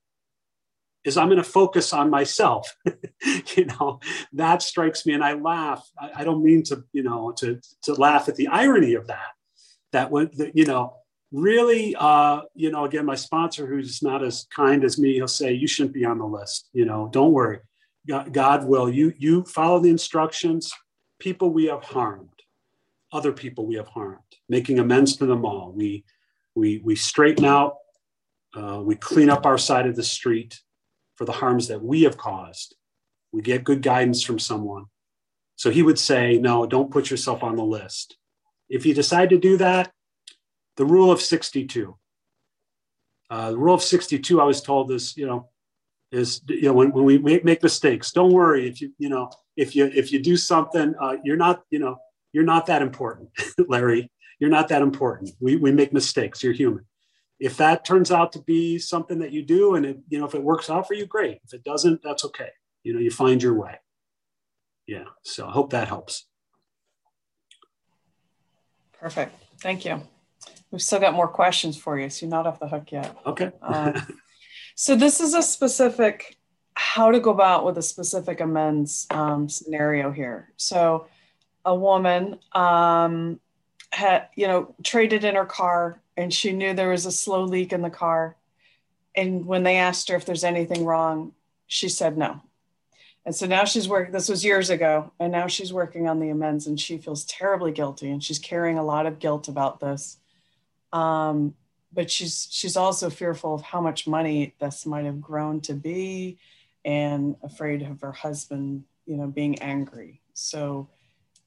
[1.03, 2.73] is I'm going to focus on myself.
[3.57, 3.99] you know,
[4.31, 5.85] that strikes me, and I laugh.
[5.99, 9.31] I, I, don't mean to, you know, to to laugh at the irony of that.
[9.91, 10.95] That when you know,
[11.33, 15.51] really, uh, you know, again, my sponsor, who's not as kind as me, he'll say,
[15.51, 17.59] "You shouldn't be on the list." You know, don't worry,
[18.07, 18.89] God, God will.
[18.89, 20.71] You you follow the instructions.
[21.19, 22.29] People we have harmed,
[23.11, 25.71] other people we have harmed, making amends to them all.
[25.71, 26.05] We
[26.55, 27.75] we we straighten out.
[28.55, 30.59] Uh, we clean up our side of the street
[31.15, 32.75] for the harms that we have caused.
[33.31, 34.85] We get good guidance from someone.
[35.55, 38.17] So he would say, no, don't put yourself on the list.
[38.67, 39.91] If you decide to do that,
[40.75, 41.95] the rule of 62.
[43.29, 45.49] Uh, the rule of 62, I was told is, you know,
[46.11, 49.75] is you know when, when we make mistakes, don't worry if you you know if
[49.75, 51.97] you if you do something, uh, you're not you know
[52.33, 53.29] you're not that important,
[53.67, 54.11] Larry.
[54.39, 55.31] You're not that important.
[55.39, 56.43] We we make mistakes.
[56.43, 56.85] You're human.
[57.39, 60.35] If that turns out to be something that you do and it you know if
[60.35, 61.39] it works out for you great.
[61.45, 62.49] If it doesn't that's okay.
[62.83, 63.79] You know you find your way.
[64.87, 65.05] Yeah.
[65.23, 66.25] So i hope that helps.
[68.99, 69.33] Perfect.
[69.59, 70.01] Thank you.
[70.71, 73.15] We've still got more questions for you so you're not off the hook yet.
[73.25, 73.51] Okay.
[73.61, 73.99] Uh,
[74.75, 76.37] so this is a specific
[76.73, 80.53] how to go about with a specific amends um, scenario here.
[80.57, 81.07] So
[81.65, 83.39] a woman um,
[83.91, 87.73] had you know traded in her car and she knew there was a slow leak
[87.73, 88.35] in the car.
[89.15, 91.33] And when they asked her if there's anything wrong,
[91.67, 92.41] she said no.
[93.25, 96.29] And so now she's working, this was years ago, and now she's working on the
[96.29, 100.17] amends and she feels terribly guilty and she's carrying a lot of guilt about this.
[100.91, 101.55] Um,
[101.93, 106.37] but she's she's also fearful of how much money this might have grown to be
[106.85, 110.21] and afraid of her husband, you know, being angry.
[110.33, 110.89] So,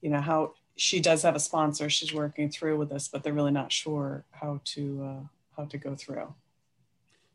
[0.05, 3.33] you know, how she does have a sponsor she's working through with us but they're
[3.33, 5.27] really not sure how to uh,
[5.57, 6.35] how to go through.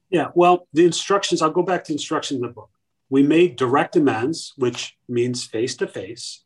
[0.10, 2.70] Yeah well the instructions i'll go back to instructions in the book.
[3.10, 6.44] We made direct amends which means face to face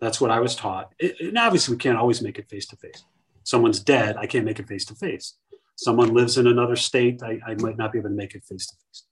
[0.00, 0.92] that's what i was taught.
[1.00, 3.04] And obviously we can't always make it face to face
[3.44, 5.34] someone's dead i can't make it face to face
[5.76, 8.66] someone lives in another state I, I might not be able to make it face
[8.68, 9.04] to face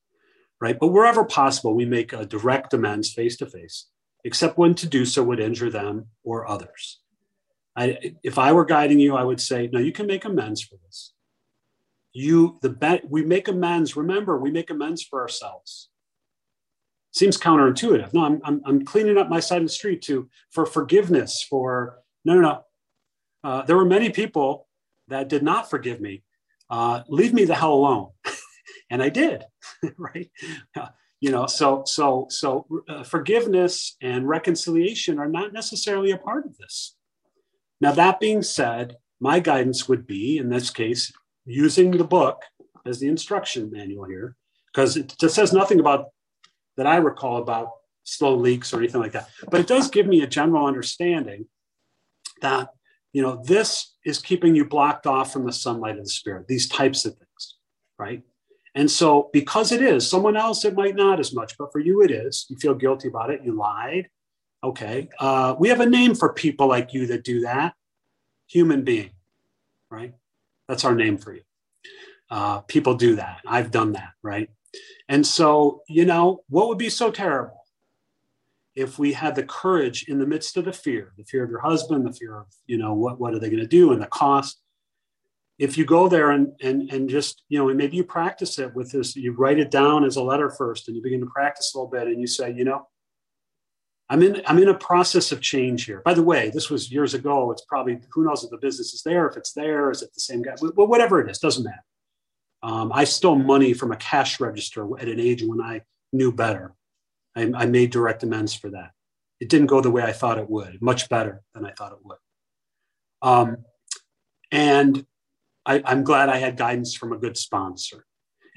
[0.60, 0.78] right?
[0.78, 3.86] But wherever possible we make a direct amends face to face
[4.24, 7.00] except when to do so would injure them or others
[7.76, 10.76] I, if I were guiding you, I would say, no, you can make amends for
[10.84, 11.12] this.
[12.12, 13.96] You, the bet, we make amends.
[13.96, 15.88] Remember, we make amends for ourselves.
[17.12, 18.12] Seems counterintuitive.
[18.14, 21.44] No, I'm, I'm, I'm cleaning up my side of the street to for forgiveness.
[21.48, 22.64] For no, no, no.
[23.42, 24.68] Uh, there were many people
[25.08, 26.22] that did not forgive me.
[26.70, 28.10] Uh, leave me the hell alone,
[28.90, 29.44] and I did.
[29.98, 30.30] right?
[31.24, 36.58] You know, so so so uh, forgiveness and reconciliation are not necessarily a part of
[36.58, 36.96] this.
[37.80, 41.10] Now, that being said, my guidance would be, in this case,
[41.46, 42.42] using the book
[42.84, 44.36] as the instruction manual here,
[44.70, 46.08] because it just says nothing about
[46.76, 47.68] that I recall about
[48.02, 49.30] slow leaks or anything like that.
[49.50, 51.46] But it does give me a general understanding
[52.42, 52.68] that
[53.14, 56.48] you know this is keeping you blocked off from the sunlight of the spirit.
[56.48, 57.56] These types of things,
[57.98, 58.22] right?
[58.74, 62.02] And so, because it is, someone else it might not as much, but for you
[62.02, 62.46] it is.
[62.48, 63.42] You feel guilty about it.
[63.44, 64.08] You lied.
[64.64, 65.08] Okay.
[65.20, 67.74] Uh, we have a name for people like you that do that
[68.46, 69.10] human being,
[69.90, 70.14] right?
[70.68, 71.42] That's our name for you.
[72.30, 73.40] Uh, people do that.
[73.46, 74.48] I've done that, right?
[75.08, 77.64] And so, you know, what would be so terrible
[78.74, 81.60] if we had the courage in the midst of the fear, the fear of your
[81.60, 84.06] husband, the fear of, you know, what, what are they going to do and the
[84.06, 84.60] cost?
[85.59, 88.74] If you go there and, and, and just, you know, and maybe you practice it
[88.74, 91.72] with this, you write it down as a letter first and you begin to practice
[91.74, 92.88] a little bit and you say, you know,
[94.11, 96.02] I'm in I'm in a process of change here.
[96.05, 97.50] By the way, this was years ago.
[97.52, 100.20] It's probably who knows if the business is there, if it's there, is it the
[100.20, 100.55] same guy?
[100.61, 101.84] Well, whatever it is, doesn't matter.
[102.62, 105.82] Um, I stole money from a cash register at an age when I
[106.12, 106.74] knew better.
[107.34, 108.90] I, I made direct amends for that.
[109.40, 111.98] it didn't go the way I thought it would, much better than I thought it
[112.02, 112.16] would.
[113.22, 113.59] Um,
[114.50, 115.05] and
[115.66, 118.04] I, I'm glad I had guidance from a good sponsor.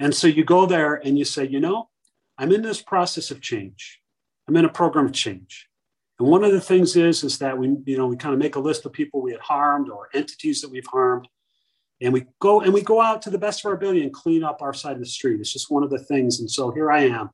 [0.00, 1.88] And so you go there and you say, you know,
[2.36, 4.00] I'm in this process of change.
[4.46, 5.68] I'm in a program of change.
[6.18, 8.56] And one of the things is, is that we, you know, we kind of make
[8.56, 11.28] a list of people we had harmed or entities that we've harmed.
[12.00, 14.44] And we go and we go out to the best of our ability and clean
[14.44, 15.40] up our side of the street.
[15.40, 16.38] It's just one of the things.
[16.40, 17.30] And so here I am.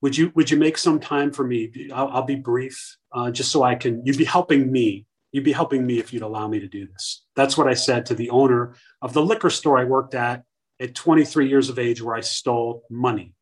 [0.00, 1.90] Would you would you make some time for me?
[1.92, 4.04] I'll, I'll be brief, uh, just so I can.
[4.04, 5.06] You'd be helping me.
[5.32, 7.24] You'd be helping me if you'd allow me to do this.
[7.36, 10.44] That's what I said to the owner of the liquor store I worked at
[10.80, 13.34] at 23 years of age, where I stole money.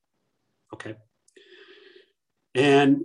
[0.73, 0.97] Okay.
[2.55, 3.05] And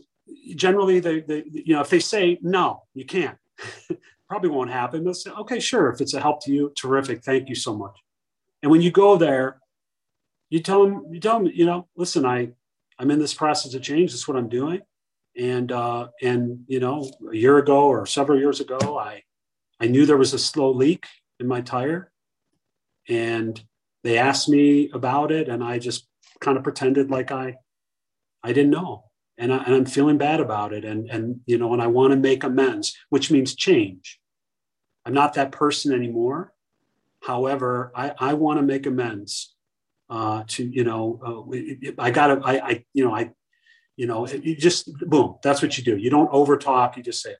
[0.55, 3.37] generally, they, they you know, if they say no, you can't,
[4.29, 5.03] probably won't happen.
[5.03, 5.89] They'll say, okay, sure.
[5.89, 7.23] If it's a help to you, terrific.
[7.23, 7.97] Thank you so much.
[8.63, 9.59] And when you go there,
[10.49, 12.49] you tell them, you tell them, you know, listen, I,
[12.97, 14.11] I'm in this process of change.
[14.11, 14.81] That's what I'm doing.
[15.37, 19.23] And uh, and you know, a year ago or several years ago, I
[19.79, 21.05] I knew there was a slow leak
[21.39, 22.11] in my tire,
[23.07, 23.61] and
[24.03, 26.07] they asked me about it, and I just
[26.41, 27.55] kind of pretended like I
[28.43, 29.05] I didn't know
[29.41, 30.85] and, I, am feeling bad about it.
[30.85, 34.19] And, and, you know, and I want to make amends, which means change.
[35.05, 36.53] I'm not that person anymore.
[37.23, 39.55] However, I, I want to make amends
[40.09, 43.31] uh, to, you know, uh, I got to, I, I, you know, I,
[44.01, 45.95] you know, you just boom, that's what you do.
[45.95, 46.97] You don't over talk.
[46.97, 47.35] You just say,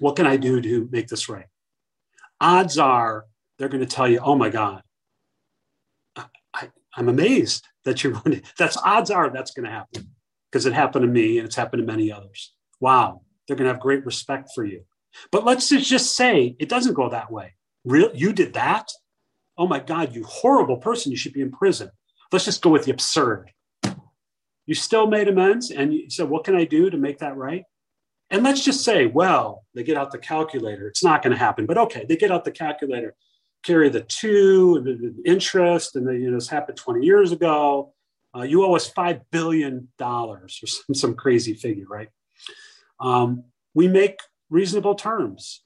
[0.00, 1.46] what can I do to make this right?
[2.40, 3.26] Odds are
[3.56, 4.82] they're going to tell you, oh my God,
[6.16, 8.42] I, I, I'm amazed that you're running.
[8.58, 10.10] That's odds are that's going to happen
[10.50, 12.52] because it happened to me and it's happened to many others.
[12.80, 14.82] Wow, they're going to have great respect for you.
[15.30, 17.54] But let's just say it doesn't go that way.
[17.84, 18.88] Real, you did that?
[19.56, 21.12] Oh my God, you horrible person.
[21.12, 21.90] You should be in prison.
[22.32, 23.52] Let's just go with the absurd.
[24.66, 27.64] You still made amends and you said, What can I do to make that right?
[28.28, 30.88] And let's just say, well, they get out the calculator.
[30.88, 33.14] It's not going to happen, but okay, they get out the calculator,
[33.62, 37.92] carry the two, the, the interest, and they, you know, this happened 20 years ago
[38.36, 42.08] uh, you owe us $5 billion or some, some crazy figure, right?
[43.00, 43.44] Um,
[43.74, 45.62] we make reasonable terms.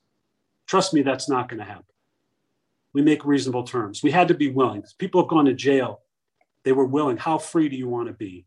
[0.66, 1.84] Trust me, that's not going to happen.
[2.92, 4.02] We make reasonable terms.
[4.02, 4.84] We had to be willing.
[4.98, 6.00] People have gone to jail.
[6.64, 7.16] They were willing.
[7.16, 8.46] How free do you want to be?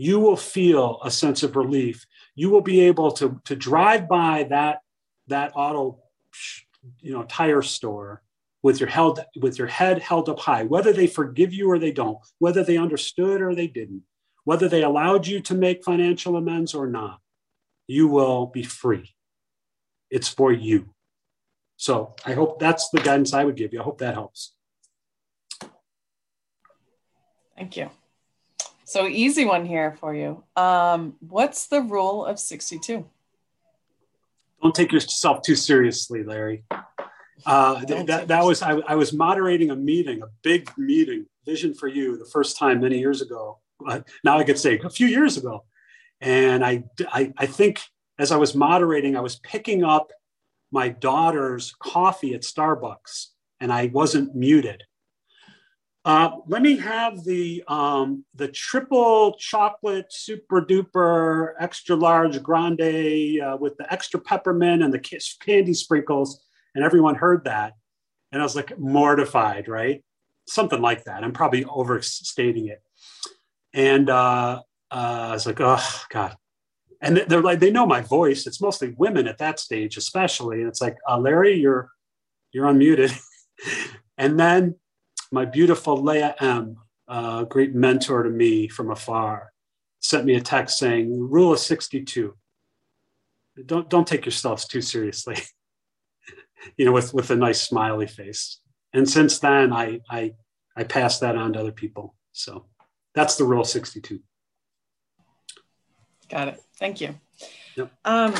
[0.00, 2.06] You will feel a sense of relief.
[2.34, 4.78] You will be able to, to drive by that,
[5.26, 5.98] that auto
[7.00, 8.22] you know, tire store
[8.62, 11.90] with your held with your head held up high whether they forgive you or they
[11.90, 14.02] don't whether they understood or they didn't
[14.44, 17.20] whether they allowed you to make financial amends or not
[17.86, 19.14] you will be free.
[20.10, 20.94] It's for you.
[21.76, 23.80] So i hope that's the guidance i would give you.
[23.80, 24.54] I hope that helps.
[27.56, 27.90] Thank you
[28.90, 33.04] so easy one here for you um, what's the rule of 62
[34.62, 36.64] don't take yourself too seriously larry
[37.46, 41.88] uh, that, that was I, I, was moderating a meeting, a big meeting, Vision for
[41.88, 43.58] You, the first time many years ago.
[44.24, 45.64] now I could say a few years ago,
[46.20, 47.80] and I, I I think
[48.18, 50.12] as I was moderating, I was picking up
[50.70, 53.28] my daughter's coffee at Starbucks,
[53.60, 54.84] and I wasn't muted.
[56.04, 62.80] Uh, let me have the um, the triple chocolate super duper extra large grande
[63.40, 66.42] uh, with the extra peppermint and the candy sprinkles
[66.74, 67.74] and everyone heard that.
[68.32, 70.02] And I was like mortified, right?
[70.46, 71.24] Something like that.
[71.24, 72.82] I'm probably overstating it.
[73.74, 76.36] And uh, uh, I was like, oh, God.
[77.02, 78.46] And they're like, they know my voice.
[78.46, 80.60] It's mostly women at that stage, especially.
[80.60, 81.90] And it's like, uh, Larry, you're
[82.52, 83.18] you're unmuted.
[84.18, 84.76] and then
[85.30, 86.76] my beautiful Leah M,
[87.08, 89.52] a great mentor to me from afar,
[90.00, 92.36] sent me a text saying, "Rule of 62.
[93.66, 95.36] Don't don't take yourselves too seriously."
[96.76, 98.60] you know, with with a nice smiley face.
[98.92, 100.34] And since then, I I
[100.76, 102.14] I passed that on to other people.
[102.32, 102.66] So
[103.14, 104.20] that's the rule 62.
[106.28, 106.60] Got it.
[106.78, 107.14] Thank you.
[107.76, 107.92] Yep.
[108.04, 108.34] Um,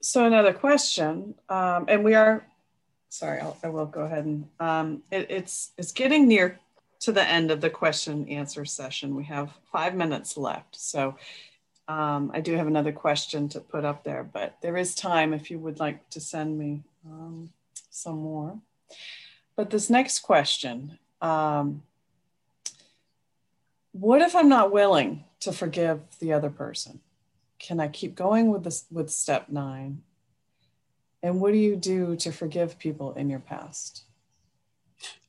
[0.00, 2.44] so another question, um, and we are,
[3.12, 6.58] sorry, I'll, I will go ahead and um, it, it's it's getting near
[7.00, 9.14] to the end of the question answer session.
[9.14, 10.76] We have five minutes left.
[10.76, 11.16] So
[11.88, 15.50] um, I do have another question to put up there, but there is time if
[15.50, 17.50] you would like to send me um,
[17.90, 18.58] some more.
[19.56, 21.82] But this next question um,
[23.92, 27.00] what if I'm not willing to forgive the other person?
[27.58, 30.02] Can I keep going with this with step nine?
[31.22, 34.04] And what do you do to forgive people in your past?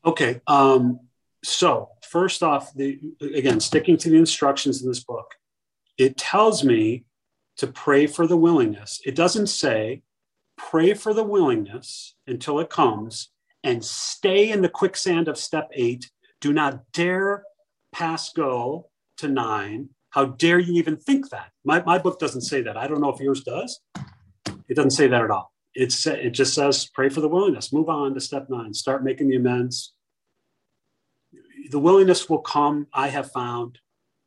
[0.06, 0.42] Okay.
[0.48, 1.00] Um,
[1.44, 5.36] so first off, the again, sticking to the instructions in this book,
[5.98, 7.06] it tells me
[7.58, 9.02] to pray for the willingness.
[9.06, 10.02] It doesn't say
[10.58, 13.30] pray for the willingness until it comes
[13.64, 16.10] and stay in the quicksand of step eight.
[16.42, 17.44] Do not dare
[17.94, 19.90] pass go to nine.
[20.10, 21.52] How dare you even think that?
[21.64, 22.78] My, my book doesn't say that.
[22.78, 23.80] I don't know if yours does.
[24.68, 25.53] It doesn't say that at all.
[25.76, 27.74] It's, it just says pray for the willingness.
[27.74, 28.74] Move on to step nine.
[28.74, 29.94] Start making the amends.
[31.72, 33.80] The willingness will come, I have found,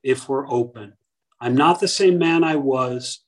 [0.02, 0.94] if we're open.
[1.40, 3.20] I'm not the same man I was,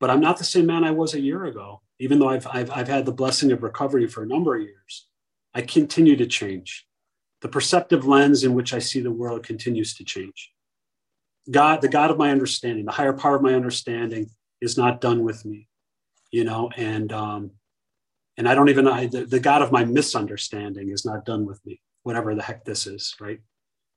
[0.00, 2.70] but I'm not the same man I was a year ago, even though I've, I've,
[2.70, 5.06] I've had the blessing of recovery for a number of years.
[5.54, 6.86] I continue to change.
[7.40, 10.50] The perceptive lens in which I see the world continues to change.
[11.50, 14.30] God, the God of my understanding, the higher power of my understanding
[14.60, 15.68] is not done with me,
[16.32, 17.52] you know, and um,
[18.36, 21.64] and I don't even I, the, the God of my misunderstanding is not done with
[21.64, 23.38] me, whatever the heck this is, right?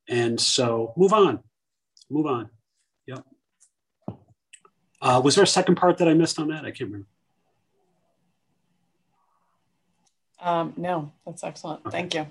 [0.07, 1.39] And so move on,
[2.11, 2.49] move on.
[3.07, 3.23] Yep.
[5.01, 6.65] Uh, was there a second part that I missed on that?
[6.65, 7.07] I can't remember.
[10.41, 11.81] Um, no, that's excellent.
[11.87, 11.97] Okay.
[11.97, 12.27] Thank you.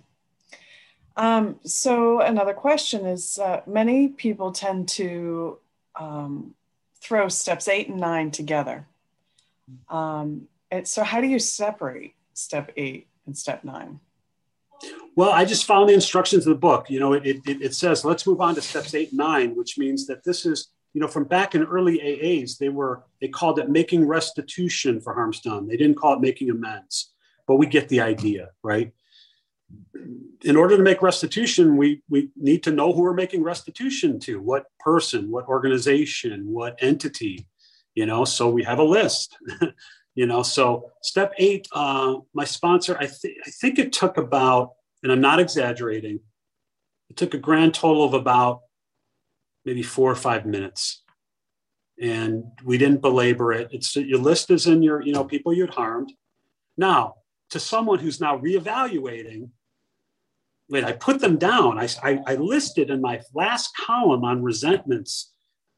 [1.16, 5.58] Um, so another question is, uh, many people tend to
[5.98, 6.54] um,
[7.00, 8.86] throw steps eight and nine together.
[9.88, 14.00] Um, and so how do you separate step eight and step nine?
[15.16, 16.90] Well, I just found the instructions of the book.
[16.90, 19.78] You know, it, it, it says, let's move on to steps eight and nine, which
[19.78, 23.58] means that this is, you know, from back in early AAs, they were, they called
[23.58, 25.66] it making restitution for harms done.
[25.66, 27.12] They didn't call it making amends,
[27.46, 28.92] but we get the idea, right?
[30.44, 34.40] in order to make restitution, we, we need to know who we're making restitution to,
[34.40, 37.46] what person, what organization, what entity,
[37.94, 39.36] you know, so we have a list,
[40.14, 44.72] you know, so step eight, uh, my sponsor, I, th- I think it took about,
[45.02, 46.20] and I'm not exaggerating,
[47.10, 48.60] it took a grand total of about
[49.64, 51.02] maybe four or five minutes.
[52.00, 53.68] And we didn't belabor it.
[53.70, 56.12] It's your list is in your, you know, people you'd harmed.
[56.76, 57.14] Now,
[57.50, 59.50] to someone who's now reevaluating,
[60.68, 61.78] wait, I put them down.
[61.78, 65.33] I, I, I listed in my last column on resentments,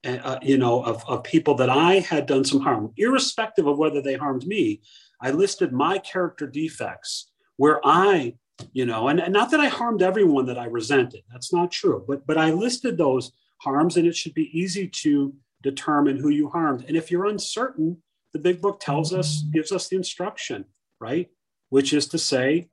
[0.06, 4.00] uh, you know, of, of people that I had done some harm, irrespective of whether
[4.00, 4.80] they harmed me.
[5.20, 8.34] I listed my character defects where I,
[8.72, 11.22] you know, and, and not that I harmed everyone that I resented.
[11.32, 12.04] That's not true.
[12.06, 16.48] But but I listed those harms, and it should be easy to determine who you
[16.48, 16.84] harmed.
[16.86, 18.02] And if you're uncertain,
[18.32, 20.64] the big book tells us, gives us the instruction,
[21.00, 21.28] right?
[21.70, 22.68] Which is to say,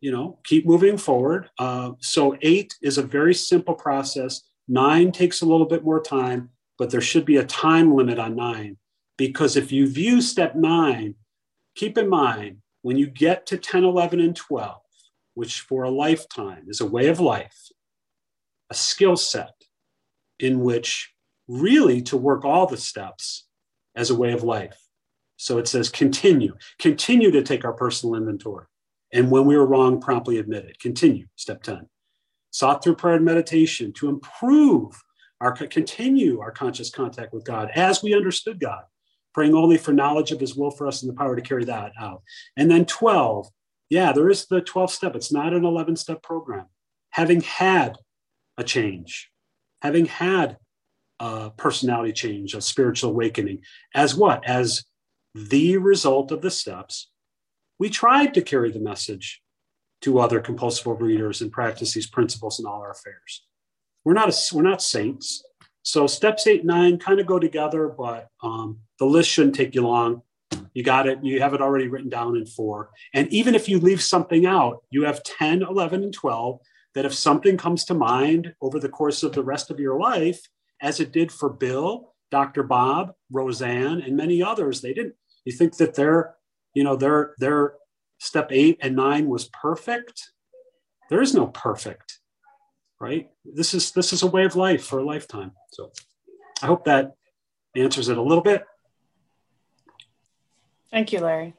[0.00, 1.48] you know, keep moving forward.
[1.58, 4.42] Uh, so eight is a very simple process.
[4.66, 8.36] Nine takes a little bit more time, but there should be a time limit on
[8.36, 8.76] nine
[9.16, 11.14] because if you view step nine,
[11.74, 14.80] keep in mind when you get to 10, 11, and 12,
[15.34, 17.68] which for a lifetime is a way of life,
[18.70, 19.54] a skill set
[20.38, 21.14] in which
[21.48, 23.46] really to work all the steps
[23.94, 24.78] as a way of life.
[25.36, 28.66] So it says continue, continue to take our personal inventory.
[29.12, 30.78] And when we were wrong, promptly admit it.
[30.80, 31.88] Continue, step 10.
[32.50, 35.02] Sought through prayer and meditation to improve
[35.40, 38.82] our, continue our conscious contact with God as we understood God,
[39.32, 41.92] praying only for knowledge of his will for us and the power to carry that
[42.00, 42.22] out.
[42.56, 43.48] And then 12,
[43.90, 45.14] yeah, there is the 12 step.
[45.14, 46.66] It's not an 11 step program.
[47.10, 47.96] Having had
[48.56, 49.30] a change,
[49.82, 50.56] having had
[51.20, 53.60] a personality change, a spiritual awakening,
[53.94, 54.46] as what?
[54.46, 54.84] As
[55.34, 57.08] the result of the steps
[57.78, 59.42] we tried to carry the message
[60.02, 63.44] to other compulsive readers and practice these principles in all our affairs.
[64.04, 65.44] We're not a, we're not saints.
[65.82, 69.82] So steps eight, nine kind of go together, but um, the list shouldn't take you
[69.82, 70.22] long.
[70.72, 71.18] You got it.
[71.22, 72.90] You have it already written down in four.
[73.12, 76.60] And even if you leave something out, you have 10, 11, and 12
[76.94, 80.40] that if something comes to mind over the course of the rest of your life,
[80.80, 82.62] as it did for Bill, Dr.
[82.62, 85.14] Bob, Rozanne, and many others, they didn't.
[85.44, 86.34] You think that they're
[86.74, 87.74] you know their their
[88.18, 90.32] step eight and nine was perfect
[91.08, 92.18] there is no perfect
[93.00, 95.92] right this is this is a way of life for a lifetime so
[96.62, 97.14] i hope that
[97.76, 98.64] answers it a little bit
[100.90, 101.54] thank you larry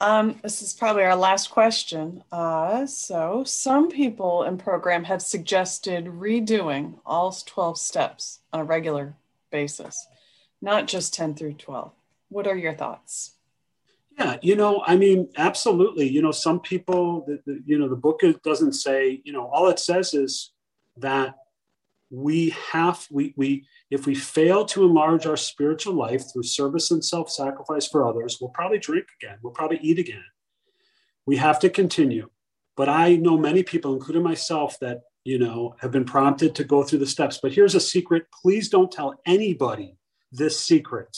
[0.00, 2.22] um, this is probably our last question.
[2.30, 9.16] Uh, so, some people in program have suggested redoing all 12 steps on a regular
[9.50, 10.06] basis,
[10.62, 11.90] not just 10 through 12.
[12.28, 13.32] What are your thoughts?
[14.18, 16.08] Yeah, you know, I mean, absolutely.
[16.08, 19.68] You know, some people, the, the, you know, the book doesn't say, you know, all
[19.68, 20.50] it says is
[20.96, 21.36] that
[22.10, 27.04] we have, we, we, if we fail to enlarge our spiritual life through service and
[27.04, 30.24] self sacrifice for others, we'll probably drink again, we'll probably eat again.
[31.24, 32.28] We have to continue.
[32.76, 36.82] But I know many people, including myself, that, you know, have been prompted to go
[36.82, 37.38] through the steps.
[37.40, 39.96] But here's a secret please don't tell anybody
[40.32, 41.16] this secret.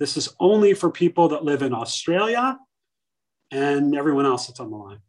[0.00, 2.58] This is only for people that live in Australia
[3.50, 5.00] and everyone else that's on the line.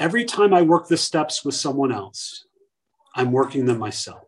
[0.00, 2.46] Every time I work the steps with someone else,
[3.14, 4.22] I'm working them myself.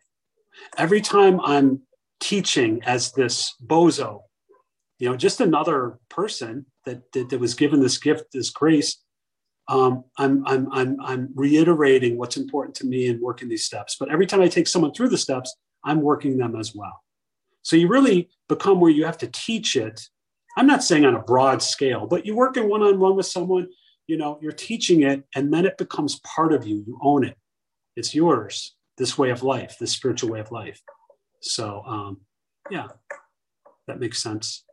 [0.76, 1.80] Every time I'm
[2.20, 4.20] teaching as this bozo,
[4.98, 9.02] you know, just another person that, that, that was given this gift, this grace,
[9.68, 13.96] um, I'm, I'm, I'm, I'm reiterating what's important to me in working these steps.
[13.98, 15.54] But every time I take someone through the steps,
[15.84, 17.00] I'm working them as well.
[17.62, 20.08] So you really become where you have to teach it.
[20.56, 23.68] I'm not saying on a broad scale, but you're working one on one with someone,
[24.06, 26.82] you know, you're teaching it, and then it becomes part of you.
[26.86, 27.36] You own it,
[27.94, 30.80] it's yours, this way of life, this spiritual way of life.
[31.40, 32.20] So, um,
[32.70, 32.88] yeah,
[33.86, 34.64] that makes sense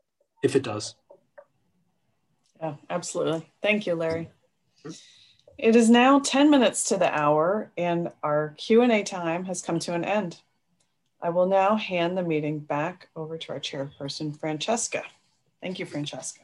[0.43, 0.95] if it does.
[2.61, 3.51] Yeah, absolutely.
[3.61, 4.29] Thank you, Larry.
[5.57, 9.93] It is now 10 minutes to the hour and our Q&A time has come to
[9.93, 10.41] an end.
[11.25, 15.01] I will now hand the meeting back over to our chairperson, Francesca.
[15.59, 16.41] Thank you, Francesca.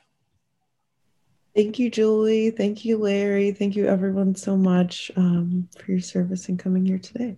[1.56, 2.50] Thank you, Julie.
[2.50, 3.52] Thank you, Larry.
[3.52, 7.38] Thank you, everyone, so much um, for your service and coming here today.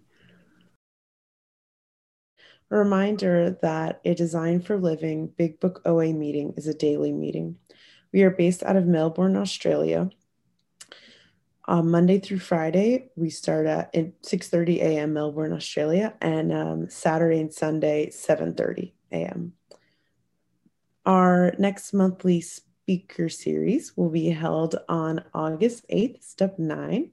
[2.71, 7.57] A reminder that a Design for Living Big Book OA meeting is a daily meeting.
[8.13, 10.09] We are based out of Melbourne, Australia,
[11.65, 15.13] um, Monday through Friday, we start at 6:30 a.m.
[15.13, 19.53] Melbourne, Australia, and um, Saturday and Sunday 7:30 a.m.
[21.05, 27.11] Our next monthly speaker series will be held on August 8th, step 9.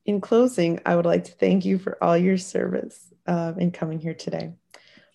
[0.04, 3.98] In closing, I would like to thank you for all your service uh, in coming
[3.98, 4.52] here today.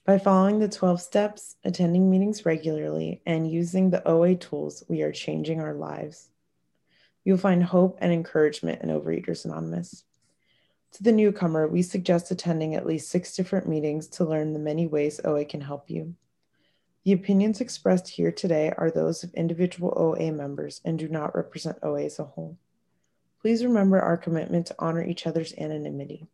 [0.05, 5.11] By following the 12 steps, attending meetings regularly, and using the OA tools, we are
[5.11, 6.29] changing our lives.
[7.25, 10.05] You'll find hope and encouragement in Overeaters Anonymous.
[10.93, 14.87] To the newcomer, we suggest attending at least six different meetings to learn the many
[14.87, 16.15] ways OA can help you.
[17.03, 21.79] The opinions expressed here today are those of individual OA members and do not represent
[21.83, 22.57] OA as a whole.
[23.41, 26.27] Please remember our commitment to honor each other's anonymity.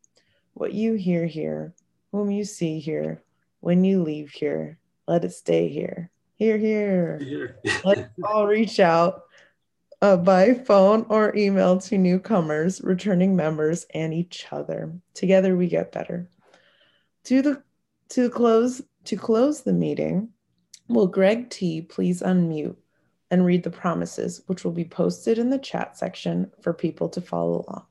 [0.54, 1.74] What you hear here,
[2.12, 3.24] whom you see here,
[3.60, 4.78] when you leave here,
[5.08, 6.10] let it stay here.
[6.36, 7.20] Here, here.
[7.22, 7.58] here.
[7.84, 9.24] Let's all reach out
[10.02, 14.92] uh, by phone or email to newcomers, returning members, and each other.
[15.14, 16.30] Together we get better.
[17.26, 17.64] To the
[18.10, 20.30] to close to close the meeting,
[20.90, 22.76] will Greg T please unmute
[23.32, 27.22] and read the promises, which will be posted in the chat section for people to
[27.22, 27.86] follow along.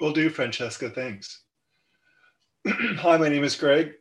[0.00, 0.90] Will do, Francesca.
[0.90, 1.42] Thanks.
[2.68, 3.94] Hi, my name is Greg,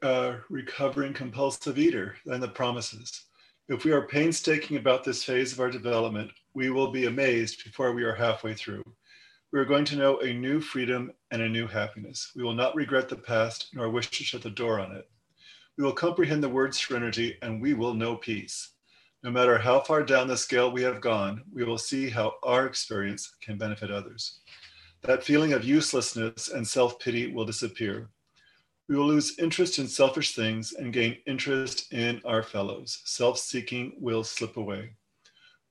[0.48, 3.24] recovering compulsive eater, and the promises.
[3.68, 7.94] If we are painstaking about this phase of our development, we will be amazed before
[7.94, 8.84] we are halfway through.
[9.52, 12.32] We are going to know a new freedom and a new happiness.
[12.36, 15.10] We will not regret the past nor wish to shut the door on it.
[15.80, 18.70] We will comprehend the word serenity and we will know peace.
[19.24, 22.68] No matter how far down the scale we have gone, we will see how our
[22.68, 24.42] experience can benefit others.
[25.08, 28.10] That feeling of uselessness and self pity will disappear.
[28.90, 33.04] We will lose interest in selfish things and gain interest in our fellows.
[33.06, 34.98] Self seeking will slip away.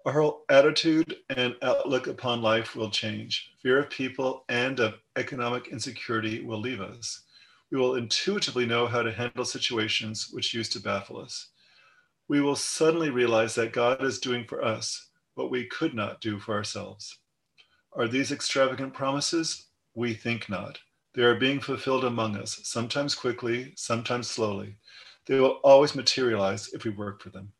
[0.06, 3.50] Our whole attitude and outlook upon life will change.
[3.62, 7.20] Fear of people and of economic insecurity will leave us.
[7.70, 11.48] We will intuitively know how to handle situations which used to baffle us.
[12.26, 16.38] We will suddenly realize that God is doing for us what we could not do
[16.38, 17.18] for ourselves.
[17.96, 19.68] Are these extravagant promises?
[19.94, 20.78] We think not.
[21.14, 24.76] They are being fulfilled among us, sometimes quickly, sometimes slowly.
[25.24, 27.52] They will always materialize if we work for them.